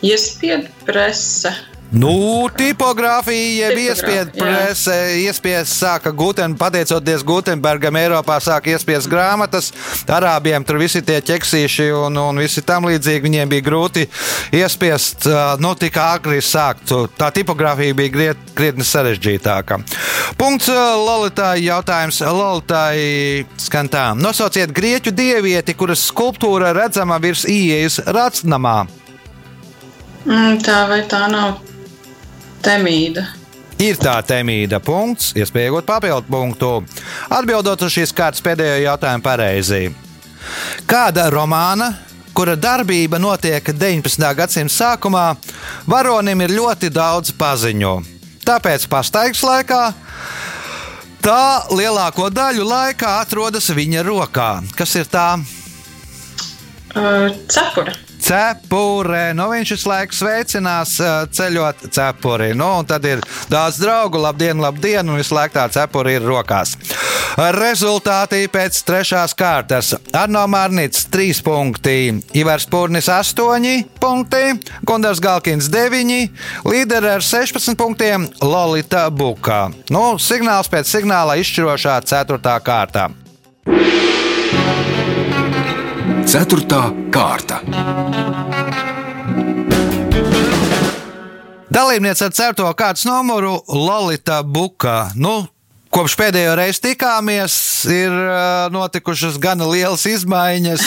iespiedu 0.05 0.69
prese. 0.85 1.53
Nu, 1.87 2.49
tipogrāfija, 2.51 3.69
jeb 3.69 3.77
iespiedu 3.79 4.33
jā. 4.35 4.43
prese, 4.43 4.95
iespiedas 5.23 5.71
sāka 5.71 6.11
Guten, 6.11 6.57
pateicoties 6.59 7.21
Gutenbergam, 7.23 7.95
Eiropā 7.95 8.41
sāka 8.43 8.73
iespiedas 8.73 9.07
grāmatas. 9.07 9.69
Arābiem 10.11 10.65
tur 10.67 10.81
visi 10.81 10.99
tie 11.05 11.21
ķeksīši 11.23 11.85
un, 11.95 12.19
un 12.19 12.41
visi 12.43 12.59
tam 12.67 12.89
līdzīgi. 12.89 13.23
Viņiem 13.23 13.53
bija 13.53 13.63
grūti 13.69 14.03
iespiest, 14.59 15.29
nu, 15.63 15.71
tik 15.79 15.95
agri 16.03 16.41
sākt. 16.43 16.91
Tā 17.15 17.31
tipogrāfija 17.31 17.95
bija 17.95 18.13
griet, 18.17 18.43
krietni 18.57 18.83
sarežģītāka. 18.87 19.79
Punkts 20.35 20.67
Lolitai. 20.67 21.61
Jautājums 21.69 22.19
Lolitai 22.19 23.47
skan 23.63 23.87
tā. 23.87 24.09
Nosauciet 24.19 24.75
grieķu 24.75 25.15
dievieti, 25.15 25.77
kuras 25.79 26.03
skulptūra 26.11 26.75
redzama 26.75 27.15
virs 27.23 27.47
ieejas 27.47 28.01
racnamā. 28.11 28.81
Mm, 30.27 30.59
tā 30.59 30.83
vai 30.91 31.01
tā 31.07 31.23
nav 31.31 31.63
temīda? 32.63 33.25
Ir 33.77 33.99
tā 34.01 34.15
temīda 34.25 34.79
punkts, 34.81 35.35
iespēja 35.37 35.69
iegūt 35.69 35.85
papildu 35.85 36.25
punktu. 36.31 36.71
Atbildot 37.29 37.83
uz 37.85 37.93
šīs 37.93 38.13
kārtas 38.15 38.41
pēdējo 38.41 38.79
jautājumu 38.87 39.25
pareizi. 39.25 39.83
Kāda 40.89 41.27
romāna, 41.29 41.91
kura 42.33 42.55
darbība 42.57 43.19
notiek 43.21 43.61
19. 43.69 44.33
gadsimta 44.39 44.73
sākumā, 44.73 45.27
varonim 45.85 46.41
ir 46.41 46.55
ļoti 46.57 46.89
daudz 46.93 47.35
paziņu. 47.37 47.93
Tāpēc 48.47 48.87
pastaigas 48.89 49.43
laikā 49.45 49.83
tā 51.21 51.67
lielāko 51.75 52.31
daļu 52.33 52.65
laika 52.65 53.19
atrodas 53.21 53.69
viņa 53.75 54.05
rokā. 54.07 54.51
Kas 54.77 54.95
ir 54.97 55.09
tā? 55.11 55.29
Uh, 56.97 57.29
cepura. 57.51 57.93
Cepure. 58.27 59.31
Nu, 59.37 59.45
viņš 59.53 59.69
visu 59.71 59.87
laiku 59.87 60.15
sveicinās, 60.17 60.97
ceļot 61.31 61.85
cepuri. 61.95 62.49
Nu, 62.59 62.67
un 62.81 62.87
tad 62.87 63.05
ir 63.07 63.21
daudz 63.47 63.79
draugu, 63.79 64.19
labdien, 64.19 64.59
labdien, 64.59 65.07
un 65.07 65.15
visu 65.15 65.35
laiku 65.37 65.55
tā 65.55 65.67
cepura 65.71 66.11
ir 66.11 66.25
rokās. 66.27 66.73
Rezultāti 67.55 68.41
pēc 68.51 68.81
trešās 68.83 69.31
kārtas. 69.37 69.93
Arno 70.11 70.41
Mārnīts 70.51 71.05
3 71.13 71.39
punkti, 71.45 71.95
Ivars 72.35 72.67
Pūrnis 72.67 73.07
8 73.13 73.85
punkti, 74.01 74.57
Gunārs 74.83 75.21
Galkins 75.23 75.69
9, 75.71 76.17
līderi 76.67 77.13
ar 77.13 77.23
16 77.23 77.79
punktiem 77.79 78.27
Lolita 78.43 79.05
Buka. 79.07 79.69
Nu, 79.93 80.17
signāls 80.19 80.67
pēc 80.67 80.91
signāla 80.97 81.39
izšķirošā 81.39 82.01
4. 82.03 82.57
kārtā. 82.65 83.07
Ceturtā 86.27 86.87
kārta. 87.13 87.61
Dalībniece 91.71 92.25
ar 92.25 92.33
4. 92.33 92.73
kārtas 92.77 93.05
numuru 93.07 93.59
Lolita 93.67 94.41
Buka. 94.43 95.11
Nu, 95.15 95.45
Kopš 95.93 96.17
pēdējo 96.19 96.57
reizi 96.59 96.81
tikāmies, 96.83 97.53
ir 97.87 98.11
ā, 98.11 98.67
notikušas 98.75 99.37
gana 99.39 99.65
lielas 99.71 100.03
izmaiņas. 100.09 100.83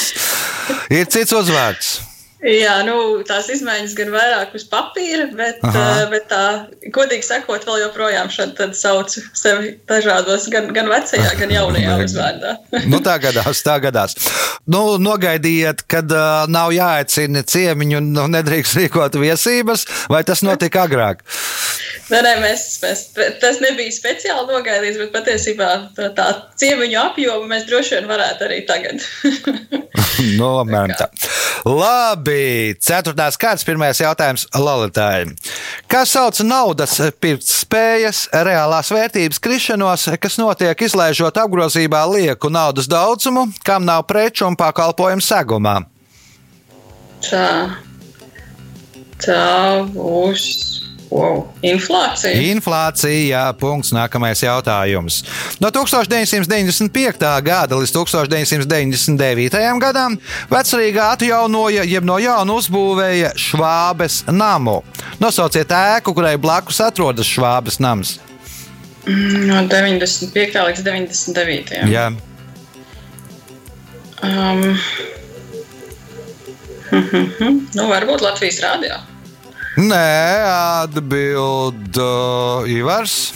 Ir 0.92 1.09
cits 1.11 1.33
uzvārds. 1.35 2.10
Jā, 2.40 2.79
nu, 2.88 2.94
tās 3.29 3.50
izmaiņas 3.53 3.92
gan 3.98 4.11
vairāk 4.14 4.55
uz 4.57 4.62
papīra, 4.70 5.26
bet, 5.37 5.59
Aha. 5.66 5.81
uh, 5.81 6.05
bet 6.09 6.24
tā, 6.31 6.44
godīgi 6.94 7.26
sakot, 7.26 7.66
vēl 7.68 7.83
joprojām 7.83 8.31
saucu 8.33 9.20
sevi 9.37 9.74
dažādos, 9.90 10.46
gan, 10.53 10.70
gan 10.72 10.88
vecajā, 10.88 11.35
gan 11.37 11.53
jaunajā 11.53 11.98
uzvārdā. 12.07 12.55
Nu, 12.88 13.03
tā 13.05 13.18
gadās, 13.20 13.61
tā 13.66 13.76
gadās. 13.85 14.16
Nu, 14.64 14.96
nogaidiet, 15.03 15.85
kad 15.90 16.09
uh, 16.16 16.48
nav 16.48 16.72
jāaicina 16.72 17.44
ciemiņu 17.44 18.00
un 18.00 18.11
nu, 18.16 18.24
nedrīkst 18.33 18.79
rīkot 18.79 19.20
viesības, 19.20 19.85
vai 20.09 20.24
tas 20.24 20.40
notika 20.46 20.87
agrāk? 20.88 21.20
Nē, 22.11 22.22
nē, 22.24 22.33
mēs, 22.42 22.64
mēs, 22.83 23.05
tas 23.42 23.61
nebija 23.62 23.92
speciāli 23.94 24.48
nogaidīts, 24.48 24.98
bet 25.05 25.12
patiesībā 25.14 25.68
tā, 25.94 26.09
tā 26.16 26.31
ciemiņu 26.59 26.98
apjomu 27.05 27.53
mēs 27.53 27.68
droši 27.68 27.98
vien 27.98 28.09
varētu 28.11 28.48
arī 28.48 28.62
tagad. 28.66 29.05
Apmēram 30.61 30.96
tā. 30.98 31.07
Labi, 31.68 32.30
ceturtās 32.81 33.38
kārtas, 33.40 33.66
pirmais 33.66 34.01
jautājums 34.01 34.47
Lalitai. 34.55 35.31
Kā 35.90 36.05
sauc 36.09 36.40
naudas 36.47 36.97
pirktspējas 37.21 38.27
reālās 38.47 38.90
vērtības 38.95 39.43
krišanos, 39.43 40.09
kas 40.21 40.40
notiek 40.40 40.87
izlaižot 40.88 41.43
apgrozībā 41.45 42.05
lieku 42.12 42.51
naudas 42.53 42.90
daudzumu, 42.90 43.49
kam 43.66 43.88
nav 43.88 44.07
preču 44.11 44.49
un 44.49 44.59
pakalpojumu 44.59 45.25
segumā? 45.25 45.81
tā, 47.25 47.47
tā 49.21 49.45
būs 49.93 50.69
wow, 51.11 51.42
inflācija. 51.66 52.33
Inflācija, 52.51 53.42
punkts, 53.61 53.92
nākamais 53.96 54.42
jautājums. 54.44 55.20
No 55.62 55.73
1995. 55.75 57.27
gada 57.46 57.81
līdz 57.81 57.92
1999. 57.99 59.61
gadam 59.83 60.16
vecrīgā 60.51 61.11
atjaunoja, 61.16 61.85
jeb 61.88 62.07
no 62.07 62.18
jauna 62.23 62.57
uzbūvēja 62.61 63.35
Švābes 63.38 64.23
namu. 64.31 64.81
Nosauciet 65.20 65.70
ēku, 65.75 66.14
kurai 66.16 66.37
blakus 66.40 66.81
atrodas 66.85 67.29
Švābes 67.29 67.81
nams. 67.83 68.18
No 69.07 69.62
95. 69.66 70.35
līdz 70.70 70.85
99. 70.87 71.79
Jā, 71.90 72.11
Um, 74.20 74.77
nu, 77.77 77.87
varbūt 77.88 78.20
Latvijas 78.25 78.61
rādio. 78.61 78.99
Nē, 79.78 80.11
atbild 80.83 81.98
uh, 82.00 82.66
Ivars. 82.66 83.33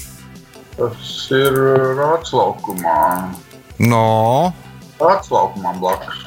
Tas 0.75 1.15
ir 1.31 1.55
Rātslaukumā. 2.01 2.99
No. 3.79 4.53
Rātslaukumā 4.99 5.77
blakus. 5.79 6.25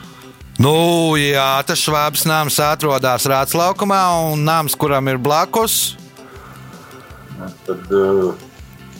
Nu, 0.57 1.13
jā, 1.19 1.59
tas 1.67 1.83
švābs 1.83 2.23
nams 2.25 2.57
atrodas 2.63 3.27
Rāts 3.29 3.53
laukumā, 3.53 4.01
un 4.31 4.47
nams, 4.47 4.73
kuram 4.79 5.11
ir 5.11 5.19
blakus, 5.21 5.97
Tad 7.37 7.91
uh, 7.93 8.33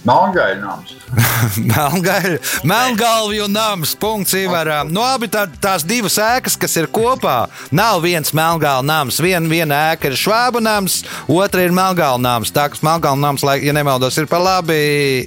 Melngaļnāms. 0.05 0.93
Melngaļ- 1.71 2.37
Melngalvju 2.67 3.47
nams, 3.51 3.95
punkts 3.99 4.35
Ivaram. 4.37 4.91
Nu, 4.93 5.01
abi 5.05 5.29
tā, 5.31 5.45
tās 5.63 5.85
divas 5.87 6.17
ēkas, 6.21 6.57
kas 6.59 6.75
ir 6.79 6.89
kopā, 6.93 7.47
nav 7.75 8.01
viens 8.05 8.33
Melngalvju 8.37 8.85
nams. 8.87 9.19
Vien, 9.23 9.47
viena 9.51 9.79
ēka 9.93 10.11
ir 10.11 10.17
Švābu 10.19 10.61
nams, 10.63 11.01
otra 11.31 11.63
ir 11.65 11.75
Melngalvju 11.75 12.21
nams. 12.23 12.53
Tā 12.55 12.67
kā 12.73 12.81
Melngalvju 12.85 13.23
nams, 13.23 13.45
lai, 13.47 13.57
ja 13.65 13.73
nemaldos, 13.75 14.17
ir 14.21 14.27
pa 14.29 14.39
labi, 14.41 14.81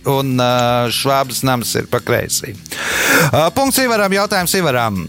un 0.09 0.37
uh, 0.39 0.87
Švābas 0.93 1.43
nams 1.49 1.73
ir 1.81 1.89
pa 1.91 2.01
kreisi. 2.05 2.55
Uh, 3.31 3.49
punkts 3.57 3.81
Ivaram, 3.83 4.13
jautājums 4.15 4.55
Ivaram. 4.61 5.03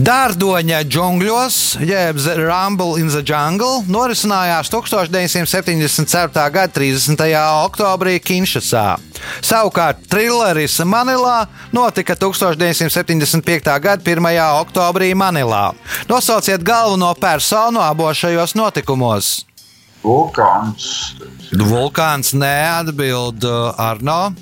Dārdoņa 0.00 0.78
džungļos, 0.88 1.56
jeb 1.84 2.16
The 2.24 2.38
Rumble 2.40 2.96
in 2.96 3.10
the 3.12 3.20
Jungle, 3.20 3.82
norisinājās 3.84 4.70
1974. 4.72 6.44
gada 6.54 6.72
30. 6.72 7.20
oktobrī 7.66 8.14
Kinšasā. 8.24 8.96
Savukārt 9.44 10.06
trilleris 10.08 10.78
Manilā 10.88 11.50
notika 11.76 12.16
1975. 12.16 13.76
gada 13.76 14.00
1. 14.00 14.30
oktobrī 14.62 15.10
Manilā. 15.12 15.74
Nosauciet 16.08 16.64
galveno 16.64 17.12
personu 17.20 17.84
abos 17.84 18.22
šajos 18.24 18.56
notikumos. 18.56 19.42
Vulkāns. 20.00 21.18
Vulkāns 21.52 22.32
neatbild 22.32 23.44
uh, 23.44 23.74
Arno. 23.76 24.32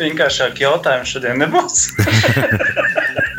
Vienkāršāk 0.00 0.64
jautājumu 0.64 1.12
šodien 1.12 1.44
nebūs. 1.44 1.90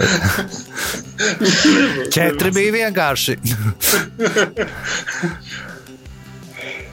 Četri 2.14 2.50
bija 2.54 2.72
vienkārši. 2.78 3.36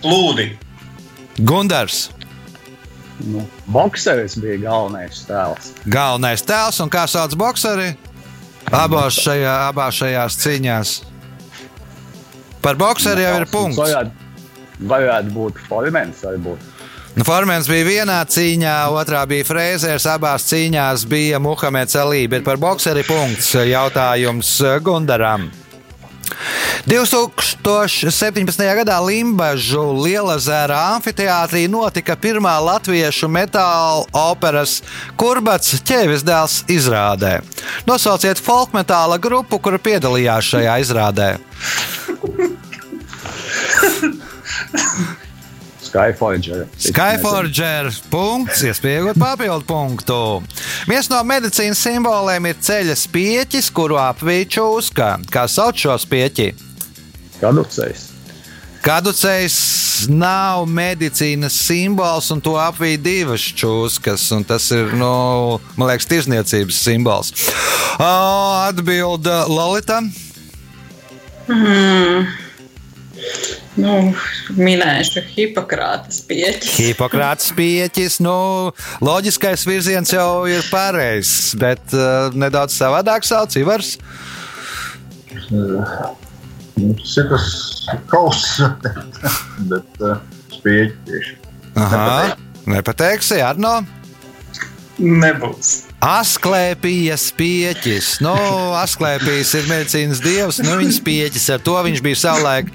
Plūdi. 0.03 0.49
Gundars. 1.37 2.07
Nu, 3.25 3.41
bokseris 3.73 4.35
bija 4.37 4.59
galvenais 4.67 5.23
tēls. 5.25 5.71
Galvenais 5.89 6.43
tēls 6.45 6.77
un 6.83 6.91
kā 6.93 7.07
sauc 7.09 7.33
boxeri? 7.39 7.95
Abās, 8.67 9.15
šajā, 9.23 9.53
abās 9.71 9.97
šajās 10.01 10.37
cīņās. 10.43 10.91
Par 12.61 12.77
boxeri 12.77 13.23
jau 13.23 13.37
ir 13.39 13.47
punkts. 13.49 13.79
Varētu, 13.79 14.11
varētu 14.91 15.33
būt 15.37 15.61
formens, 15.69 16.21
varbūt. 16.27 16.66
Nu, 17.17 17.23
Formens 17.25 17.65
bija 17.65 17.81
vienā 17.81 18.17
cīņā, 18.29 18.93
otrā 18.93 19.23
bija 19.25 19.41
Frēzers. 19.47 20.05
Abās 20.11 20.43
cīņās 20.51 21.07
bija 21.09 21.39
Muhameds 21.41 21.97
Alī, 21.97 22.27
bet 22.29 22.43
par 22.45 22.59
boxeri 22.61 23.01
punkts 23.07 23.55
jautājums 23.57 24.51
Gundaram. 24.85 25.47
2017. 26.85 28.61
gadā 28.77 28.99
Limbaģu 29.01 29.85
Lielazēra 30.03 30.77
amfiteātrī 30.93 31.65
notika 31.71 32.13
pirmā 32.21 32.53
latviešu 32.61 33.25
metāla 33.33 34.05
operas 34.13 34.83
Kurbats 35.17 35.81
ķēvis 35.89 36.21
dēls 36.27 36.61
izrādē. 36.69 37.39
Nosauciet 37.89 38.37
folkmetāla 38.37 39.17
grupu, 39.17 39.57
kura 39.57 39.81
piedalījās 39.81 40.53
šajā 40.53 40.77
izrādē. 40.85 41.31
Skyforger. 45.87 46.65
Skyforger 46.81 47.89
punkts, 48.11 48.63
iespējot 48.67 49.19
papildu 49.19 49.65
punktu. 49.67 50.19
Viens 50.89 51.09
no 51.11 51.21
medicīnas 51.27 51.81
simboliem 51.81 52.49
ir 52.51 52.59
ceļa 52.67 52.97
spieķis, 52.99 53.71
kuru 53.75 53.99
apvīja 54.01 54.51
čūska. 54.57 55.09
Kā 55.31 55.47
sauc 55.51 55.79
šo 55.79 55.95
spieķi? 56.01 56.51
Kaducējs. 57.41 58.07
Kaducējs 58.87 59.57
nav 60.07 60.67
medicīnas 60.69 61.55
simbols, 61.65 62.29
un 62.31 62.39
to 62.43 62.53
apvīja 62.61 63.01
divas 63.03 63.43
čūskas. 63.57 64.29
un 64.35 64.45
Tas 64.47 64.69
ir, 64.71 64.93
nu, 64.95 65.59
man 65.75 65.89
liekas, 65.89 66.07
tirzniecības 66.07 66.79
simbols. 66.85 67.33
O, 67.97 68.13
atbilda 68.67 69.43
Lolita. 69.49 70.01
Nu, 73.77 73.95
minēšu 74.57 75.21
Hipokrātas 75.35 76.23
pieķi. 76.25 76.71
Hipokrāts 76.79 77.51
pieķis. 77.57 78.19
Nu, 78.25 78.37
loģiskais 79.05 79.65
virziens 79.69 80.13
jau 80.13 80.47
ir 80.49 80.65
pareizs, 80.71 81.53
bet 81.61 81.93
uh, 81.93 82.33
nedaudz 82.33 82.77
savādāk 82.77 83.27
sauc 83.27 83.53
Ivars. 83.61 83.97
Nu, 85.53 85.83
Tas 86.77 87.17
ir 87.17 87.29
tas 87.29 87.45
kauss, 88.11 88.59
bet 89.71 90.03
uh, 90.03 90.19
spieķi 90.53 90.93
tieši. 91.07 91.37
Aha, 91.77 92.35
nepateiksi, 92.69 93.39
Arno. 93.41 93.79
Nebūs. 94.97 95.87
Asklēpijas 96.05 97.31
pieķis. 97.37 98.11
Nu, 98.21 98.35
Asklēpijas 98.77 99.55
ir 99.57 99.69
medicīnas 99.69 100.21
dievs, 100.21 100.61
nu 100.65 100.77
viņas 100.77 101.01
pieķis. 101.05 101.49
Ar 101.55 101.65
to 101.65 101.77
viņš 101.87 102.03
bija 102.05 102.21
savulaik 102.21 102.69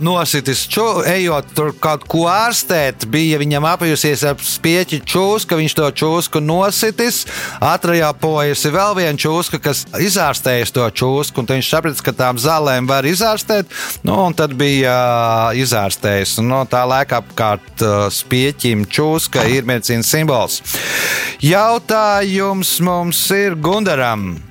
nositis. 0.00 0.64
Ču, 0.70 0.84
ejot 1.06 1.48
tur 1.56 1.72
kaut 1.80 2.04
ko 2.08 2.26
ārstēt, 2.30 3.06
bija 3.10 3.38
viņam 3.40 3.66
apjusies 3.72 4.24
ar 4.28 4.40
spieķi 4.42 5.00
čūska, 5.06 5.58
viņš 5.58 5.76
to 5.78 5.90
čūsku 6.02 6.42
nositis, 6.44 7.24
atrajopojusi 7.64 8.72
vēl 8.74 8.96
viena 9.00 9.20
čūska, 9.20 9.60
kas 9.62 9.84
izārstējas 10.00 10.74
to 10.76 10.86
čūsku, 11.00 11.42
un 11.42 11.50
viņš 11.56 11.70
saprata, 11.72 12.06
ka 12.06 12.16
tām 12.16 12.40
zālēm 12.40 12.88
var 12.90 13.08
izārstēt, 13.08 13.70
nu, 14.06 14.18
un 14.28 14.36
tad 14.36 14.56
bija 14.58 14.96
uh, 14.96 15.60
izārstējis. 15.60 16.38
No 16.46 16.64
tā 16.70 16.84
laika 16.88 17.22
apkārt 17.22 17.84
uh, 17.84 18.08
spieķim 18.12 18.86
čūska 18.88 19.46
ir 19.52 19.68
medicīnas 19.68 20.10
simbols. 20.12 20.60
Jautājums 21.44 22.76
mums 22.84 23.24
ir 23.34 23.56
Gundaram. 23.60 24.45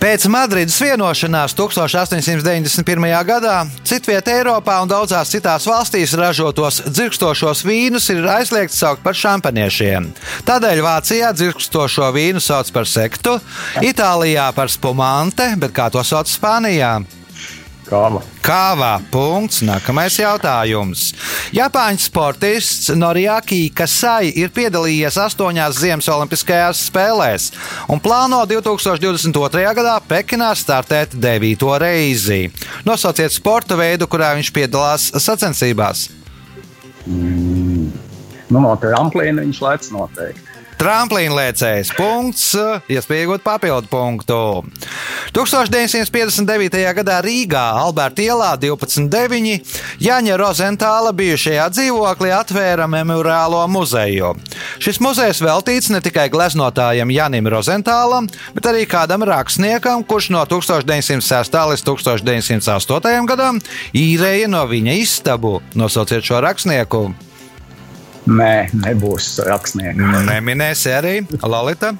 Pēc 0.00 0.26
Madrides 0.32 0.76
vienošanās 0.82 1.54
1891. 1.56 3.06
gadā 3.28 3.56
citvietā 3.86 4.36
Eiropā 4.38 4.78
un 4.84 4.90
daudzās 4.90 5.32
citās 5.32 5.66
valstīs 5.68 6.14
ražotos 6.18 6.82
dzirkstošos 6.86 7.64
vīnus 7.66 8.08
ir 8.14 8.26
aizliegts 8.36 8.78
saukt 8.82 9.04
par 9.06 9.16
šampaniešiem. 9.18 10.10
Tādēļ 10.48 10.82
Vācijā 10.86 11.32
dzirkstošo 11.36 12.10
vīnu 12.16 12.42
sauc 12.42 12.72
par 12.74 12.88
sektu, 12.90 13.38
Itālijā 13.84 14.50
par 14.56 14.72
spumante, 14.72 15.52
bet 15.60 15.74
kā 15.76 15.90
to 15.92 16.04
sauc 16.06 16.30
Spānijā? 16.30 16.98
Kāva. 17.86 18.20
Kāvā. 18.42 18.96
Punkts. 19.12 19.60
Nākamais 19.66 20.16
jautājums. 20.18 21.12
Japāņu 21.54 22.02
sportists 22.02 22.90
Noriaki 22.98 23.68
Kasai 23.74 24.32
ir 24.34 24.50
piedalījies 24.54 25.18
astoņās 25.22 25.78
Ziemas 25.78 26.08
Olimpiskajās 26.10 26.82
spēlēs 26.88 27.52
un 27.92 28.02
plāno 28.02 28.42
2022. 28.50 29.62
gadā 29.78 29.94
Pekinā 30.08 30.50
startēt 30.58 31.14
devīto 31.14 31.70
reizi. 31.78 32.48
Nosauciet 32.86 33.34
sporta 33.34 33.78
veidu, 33.78 34.10
kurā 34.10 34.32
viņš 34.38 34.52
piedalās 34.56 35.08
sacensībās. 35.22 36.08
Nu, 37.06 38.58
no 38.58 38.74
tramplīna 38.82 39.46
viņš 39.46 39.62
lec 39.62 39.90
noteikti. 39.94 40.55
Tramplīna 40.76 41.32
lēcējs. 41.32 41.90
Punkts, 41.96 42.50
iespējot 42.92 43.40
papildu 43.44 43.88
punktu. 43.88 44.38
1959. 45.32 46.82
gadā 46.98 47.16
Rīgā, 47.24 47.64
Alberta 47.80 48.24
ielā 48.24 48.52
12.9. 48.60 49.56
Jaņa 50.04 50.36
Rozentāla 50.40 51.14
bijušajā 51.16 51.66
dzīvoklī 51.72 52.32
atvēra 52.36 52.88
memoriālo 52.92 53.62
muzeju. 53.72 54.34
Šis 54.82 55.00
muzejs 55.00 55.40
veltīts 55.44 55.88
ne 55.94 56.02
tikai 56.04 56.28
gleznotājam 56.32 57.12
Janim 57.12 57.48
Rozentālam, 57.52 58.28
bet 58.56 58.68
arī 58.68 58.84
kādam 58.90 59.24
rakstniekam, 59.24 60.04
kurš 60.04 60.30
no 60.36 60.44
1906. 60.44 61.56
līdz 61.72 61.86
1908. 61.88 63.30
gadam 63.32 63.62
īrēja 63.96 64.52
no 64.52 64.66
viņa 64.68 65.00
istabu. 65.00 65.58
Nosauciet 65.74 66.24
šo 66.26 66.44
rakstnieku. 66.44 67.08
Nē, 68.26 68.70
nebūs 68.82 69.36
rakstnieks. 69.46 70.00
Neminēsi 70.26 70.90
arī 70.96 71.14
Lalita. 71.46 71.92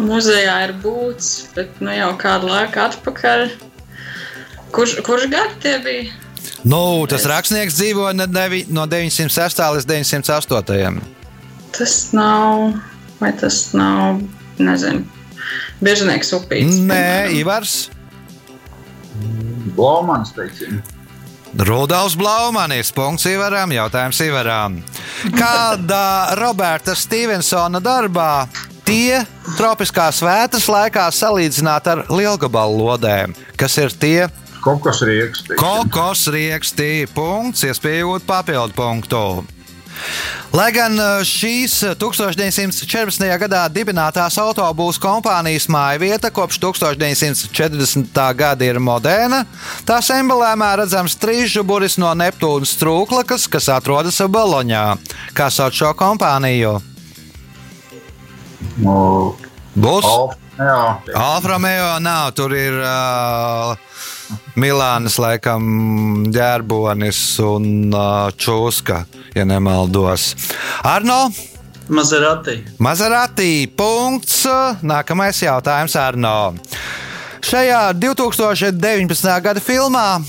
Muzejā 0.00 0.54
ir 0.68 0.72
būts, 0.80 1.50
bet 1.56 1.80
nu 1.84 1.92
jau 1.92 2.12
kādu 2.20 2.48
laiku 2.48 2.80
atpakaļ. 2.86 3.48
Kurš, 4.72 5.00
kurš 5.04 5.26
gads 5.32 5.56
tie 5.62 5.76
bija? 5.82 6.10
Nu, 6.64 7.06
tas 7.10 7.24
rakstnieks 7.28 7.74
dzīvo 7.76 8.12
ne- 8.14 8.28
nevi- 8.30 8.66
no 8.70 8.86
906. 8.86 9.60
līdz 9.76 9.86
908. 9.90 11.00
Tas 11.76 12.12
nav, 12.16 12.74
vai 13.20 13.32
tas 13.32 13.72
nav, 13.74 14.20
nezinu, 14.58 15.04
biežnieks 15.82 16.32
upīts. 16.38 16.78
Nē, 16.86 17.32
Ivars. 17.40 17.88
Blomans, 19.76 20.32
teiksim. 20.36 20.80
Rudolfs 21.58 22.16
Blaumanis, 22.16 22.92
punkts 22.94 23.26
Ivaram, 23.26 23.72
jautājums 23.74 24.20
Ivaram. 24.22 24.76
Kādā 25.34 26.36
Roberta 26.38 26.94
Stevensona 26.94 27.80
darbā 27.82 28.46
tie 28.86 29.18
tropiskās 29.58 30.22
vētras 30.22 30.68
laikā 30.70 31.08
salīdzināt 31.14 31.90
ar 31.90 32.04
lielgabalu 32.10 32.84
lodēm? 32.84 33.34
Kas 33.58 33.76
ir 33.82 33.90
tie? 33.90 34.28
Kokos 34.60 35.02
rieks. 35.08 35.42
teiksim. 35.48 35.58
Kokos 35.58 36.26
riekstī, 36.30 36.90
punkts, 37.14 37.64
iespējot 37.66 38.26
papildu 38.28 38.76
punktu. 38.76 39.24
Lai 40.56 40.68
gan 40.74 40.96
uh, 40.98 41.20
šīs 41.26 41.76
1914. 42.00 43.26
gadā 43.42 43.64
dibinātās 43.70 44.38
autobūvas 44.42 44.98
kompānijas 45.02 45.68
māja 45.70 46.00
vieta 46.02 46.30
kopš 46.34 46.58
1940. 46.62 48.22
gada 48.38 48.66
ir 48.66 48.80
moderna, 48.82 49.44
tās 49.86 50.10
emblēmā 50.14 50.72
redzams 50.82 51.14
trīs 51.20 51.52
žuburis 51.54 51.98
no 52.02 52.10
Neptūnas 52.18 52.74
trūklakas, 52.80 53.46
kas 53.50 53.70
atrodas 53.70 54.18
Boloņā. 54.30 54.86
Kā 55.34 55.50
sauc 55.54 55.76
šo 55.76 55.94
kompāniju? 55.98 56.78
Nu, 58.80 58.98
Būs. 59.74 60.04
Alfa 61.14 61.48
Romeo, 61.48 61.94
nav, 62.02 62.34
tur 62.36 62.52
ir 62.52 62.74
uh, 62.84 63.78
Milānas, 64.60 65.16
laikam, 65.22 66.26
ģērbonis 66.34 67.20
un 67.46 67.64
uh, 67.94 68.28
čūska, 68.36 69.04
ja 69.34 69.44
nemaldos. 69.44 70.34
Arno! 70.82 71.30
Mazerati. 71.90 72.64
Maserati. 72.78 73.66
Punkts. 73.76 74.44
Nākamais 74.82 75.42
jautājums 75.42 75.96
Arno. 75.98 76.54
Šajā 77.42 77.80
2019. 77.98 79.32
gada 79.42 79.62
filmā 79.64 80.20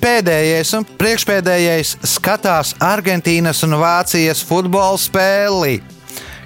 pēdējais 0.00 0.74
un 0.76 0.84
priekšpēdējais 1.00 1.94
skatās 2.16 2.74
Argentīnas 2.84 3.62
un 3.64 3.78
Vācijas 3.80 4.42
futbola 4.44 4.98
spēli. 5.00 5.80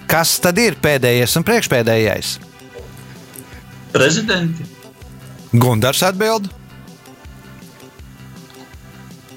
Kas 0.07 0.37
tad 0.43 0.59
ir 0.63 0.79
pēdējais 0.83 1.35
un 1.41 1.47
priekšpēdējais? 1.47 2.35
Prezidenti. 3.95 4.67
Gundars 5.51 6.03
atbild. 6.07 6.47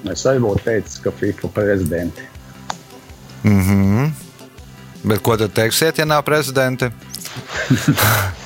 Es 0.08 0.24
arī 0.30 0.42
būtu 0.42 0.62
teicis, 0.66 0.98
ka 1.02 1.10
FIFA 1.14 1.50
prezidenti. 1.54 2.26
Mhm. 3.42 4.12
Bet 5.08 5.22
ko 5.22 5.36
tad 5.38 5.52
teiksiet, 5.54 5.98
ja 5.98 6.04
nav 6.08 6.22
prezidenta? 6.26 6.90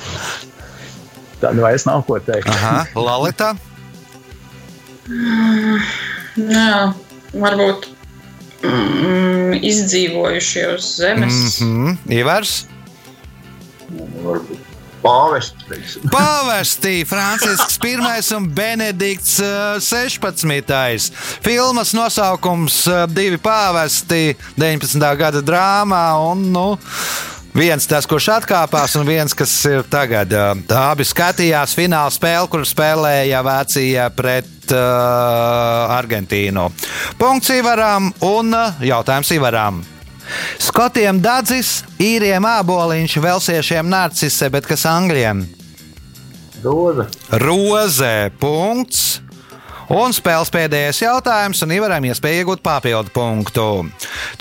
Tad 1.43 1.59
vairs 1.59 1.83
nav 1.85 2.05
ko 2.07 2.19
teikt. 2.23 2.47
Aha, 2.47 2.85
Lalita. 2.95 3.49
Jā, 6.39 6.93
varbūt 7.35 7.89
mm, 8.63 9.57
izdzīvojušie 9.59 10.67
uz 10.75 10.91
zemes. 11.01 11.57
Mhm. 11.59 11.97
Ivars. 12.21 12.53
Varbūt 14.23 14.72
pāvests. 15.03 15.97
Pāvestī 16.13 16.95
Francisks 17.07 17.79
I 17.83 17.95
un 18.37 18.47
Benedikts 18.55 19.39
eh, 19.43 19.79
16. 19.83 21.11
Filmas 21.43 21.93
nosaukums 21.93 22.87
eh, 22.87 23.05
Divi 23.11 23.37
pāvesti 23.37 24.33
19. 24.57 25.03
gada 25.19 25.43
drāmā 25.43 26.05
un 26.31 26.49
nu, 26.53 26.67
viens 27.53 27.87
tas, 27.87 28.07
kurš 28.09 28.29
atkāpās 28.39 28.95
un 28.99 29.07
viens, 29.07 29.33
kas 29.37 29.53
ir 29.69 29.85
tagad. 29.89 30.33
Eh, 30.33 30.75
abi 30.77 31.05
skatījās 31.07 31.75
fināla 31.77 32.13
spēli, 32.13 32.49
kur 32.51 32.65
spēlēja 32.67 33.43
Vācija 33.45 34.09
pret 34.15 34.73
uh, 34.73 35.93
Argentīnu. 35.97 36.69
Punkts 37.19 37.53
Ivaram 37.53 38.11
un 38.29 38.53
eh, 38.57 38.85
jautājums 38.89 39.33
Ivaram. 39.35 39.83
Skotiem 40.61 41.19
dadzis, 41.23 41.81
īriem 42.01 42.45
āboliņš, 42.47 43.17
velsiešiem 43.23 43.89
narcise, 43.91 44.49
bet 44.53 44.67
kas 44.69 44.85
angļiem? 44.89 45.43
Doza. 46.63 47.09
Rozē. 47.43 48.31
Punkts. 48.39 49.22
Un 49.93 50.09
spēles 50.09 50.49
pēdējais 50.49 51.03
jautājums, 51.03 51.59
un 51.61 51.69
Ivaram 51.75 52.01
iespēja 52.09 52.41
iegūt 52.41 52.63
papildu 52.65 53.11
punktu. 53.13 53.85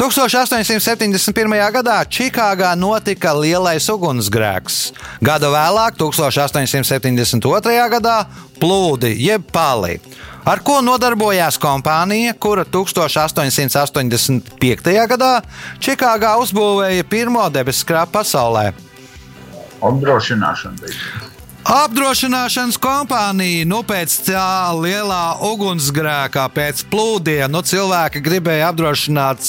1871. 0.01 1.53
gadā 1.75 1.99
Čikāgā 2.09 2.71
notika 2.79 3.35
lielais 3.37 3.85
ugunsgrēks. 3.93 4.97
Gadu 5.21 5.51
vēlāk, 5.53 5.99
1872. 6.01 7.85
gadā, 7.93 8.25
plūdi 8.63 9.13
jeb 9.21 9.45
pali. 9.53 10.01
Ar 10.49 10.65
ko 10.65 10.81
nodarbojās 10.81 11.61
kompānija, 11.61 12.33
kura 12.41 12.65
1885. 12.65 14.89
gadā 15.13 15.45
Čikāgā 15.85 16.33
uzbūvēja 16.41 17.05
pirmo 17.13 17.45
debesu 17.53 17.85
skrāpu 17.85 18.17
pasaulē? 18.17 18.73
Apdrošināšana. 19.85 20.97
Apdrošināšanas 21.63 22.75
kompānija, 22.83 23.67
nu 23.71 23.85
pēc 23.87 24.17
tā 24.27 24.73
lielā 24.75 25.39
ugunsgrēkā, 25.47 26.49
pēc 26.51 26.83
plūdiem, 26.91 27.47
nu 27.55 27.63
cilvēki 27.63 28.23
gribēja 28.25 28.73
apdrošināt 28.73 29.47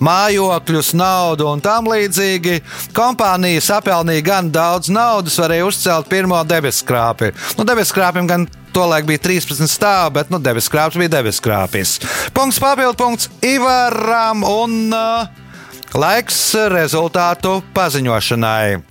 mājokļus, 0.00 0.94
naudu 0.96 1.50
un 1.52 1.60
tam 1.60 1.90
līdzīgi. 1.92 2.62
Kompānija 2.96 3.60
sapelnīja 3.66 4.24
gan 4.24 4.50
daudz 4.54 4.88
naudas, 4.88 5.36
varēja 5.42 5.68
uzcelt 5.68 6.08
pirmo 6.08 6.40
debeskrāpi. 6.48 7.34
Nu, 7.60 7.68
debeskrāpim 7.68 8.30
gan 8.30 8.48
tolaik 8.72 9.04
bija 9.10 9.20
13 9.28 9.68
stāvi, 9.68 10.16
bet 10.16 10.32
nu, 10.32 10.40
debeskrāps 10.40 10.96
bija 10.96 11.18
debeskrāpis. 11.20 11.98
Punkts 12.32 12.62
papildu 12.62 12.96
punkts 12.96 13.28
Ivaram 13.44 14.46
un 14.48 14.78
uh, 14.96 15.28
laiks 15.92 16.46
rezultātu 16.72 17.60
paziņošanai. 17.76 18.89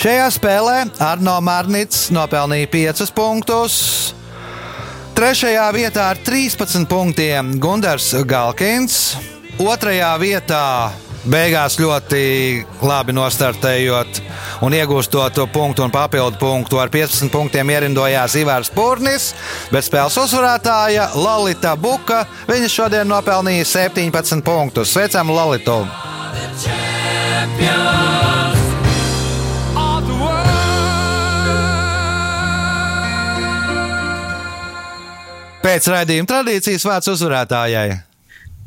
Šajā 0.00 0.30
spēlē 0.32 0.76
Arno 1.04 1.34
Mārnīts 1.44 2.06
nopelnīja 2.16 2.70
5 2.72 3.10
punktus. 3.12 3.74
Trešajā 5.12 5.66
vietā 5.76 6.06
ar 6.14 6.20
13 6.24 6.86
punktiem 6.88 7.50
Gunārs 7.60 8.06
Galkins. 8.24 9.18
Otrajā 9.60 10.14
vietā 10.22 10.62
beigās 11.28 11.76
ļoti 11.76 12.22
labi 12.80 13.12
nostartējot 13.12 14.22
un 14.64 14.78
iegūstot 14.78 15.42
punktu 15.52 15.84
un 15.84 15.92
papildu 15.92 16.40
punktu 16.40 16.80
ar 16.80 16.88
15 16.88 17.28
punktiem 17.28 17.68
ierindojās 17.76 18.38
Ivars 18.40 18.72
Pūrnis, 18.72 19.34
bet 19.68 19.84
spēles 19.84 20.16
uzvarētāja 20.16 21.10
Lalita 21.20 21.74
Buka. 21.76 22.22
Viņa 22.48 22.72
šodien 22.72 23.12
nopelnīja 23.12 23.68
17 23.68 24.40
punktus. 24.48 24.96
Sveicam 24.96 25.36
Lalitu! 25.36 25.82
Pēc 35.70 35.86
raidījuma 35.86 36.26
tradīcijas 36.26 36.82
vārds 36.82 37.08
uzvarētājai. 37.12 37.90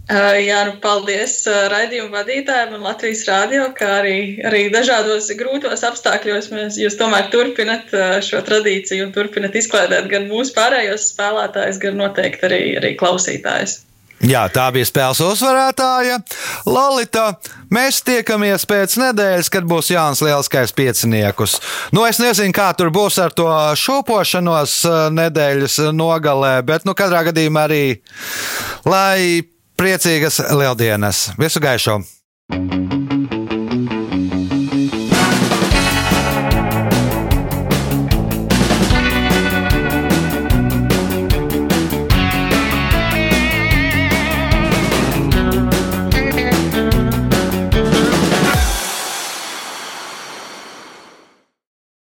Uh, 0.04 0.38
jā, 0.39 0.62
nu 0.70 0.78
paldies 0.84 1.34
uh, 1.51 1.66
raidījuma 1.72 2.22
vadītājiem 2.22 2.78
un 2.78 2.86
Latvijas 2.88 3.26
rādio, 3.28 3.66
kā 3.76 3.89
arī, 3.97 4.16
arī 4.47 4.62
dažādos 4.72 5.28
grūtos 5.36 5.84
apstākļos 5.84 6.47
mēs, 6.56 6.78
jūs 6.80 6.95
tomēr 6.99 7.28
turpinat 7.34 7.91
uh, 7.91 8.22
šo 8.24 8.39
tradīciju 8.47 9.10
un 9.10 9.12
turpinat 9.16 9.56
izklaidēt 9.60 10.08
gan 10.14 10.30
mūsu 10.32 10.56
pārējos 10.56 11.10
spēlētājus, 11.12 11.82
gan 11.84 11.99
noteikti 11.99 12.47
arī, 12.47 12.62
arī 12.80 12.93
klausītājus. 12.99 13.82
Jā, 14.24 14.45
tā 14.53 14.69
bija 14.71 14.88
spēles 14.88 15.19
uzvarētāja. 15.24 16.21
Lalita, 16.69 17.26
mēs 17.74 17.99
tiekamies 18.07 18.63
pēc 18.69 18.95
nedēļas, 19.01 19.51
kad 19.51 19.67
būs 19.67 19.91
Jānis 19.91 20.24
Lielskais 20.24 20.71
pieciniekus. 20.76 21.57
Nu, 21.95 22.05
es 22.07 22.21
nezinu, 22.24 22.55
kā 22.55 22.69
tur 22.78 22.93
būs 22.95 23.19
ar 23.24 23.36
to 23.36 23.49
šūpošanos 23.84 24.80
eh, 24.88 24.99
nedēļas 25.19 25.80
nogalē, 25.91 26.55
bet, 26.63 26.88
nu, 26.88 26.95
katrā 26.95 27.26
gadījumā 27.30 27.67
arī 27.67 27.84
lai 28.88 29.43
priecīgas 29.80 30.39
lieldienas. 30.55 31.30
Visu 31.39 31.63
gaišu! 31.63 31.99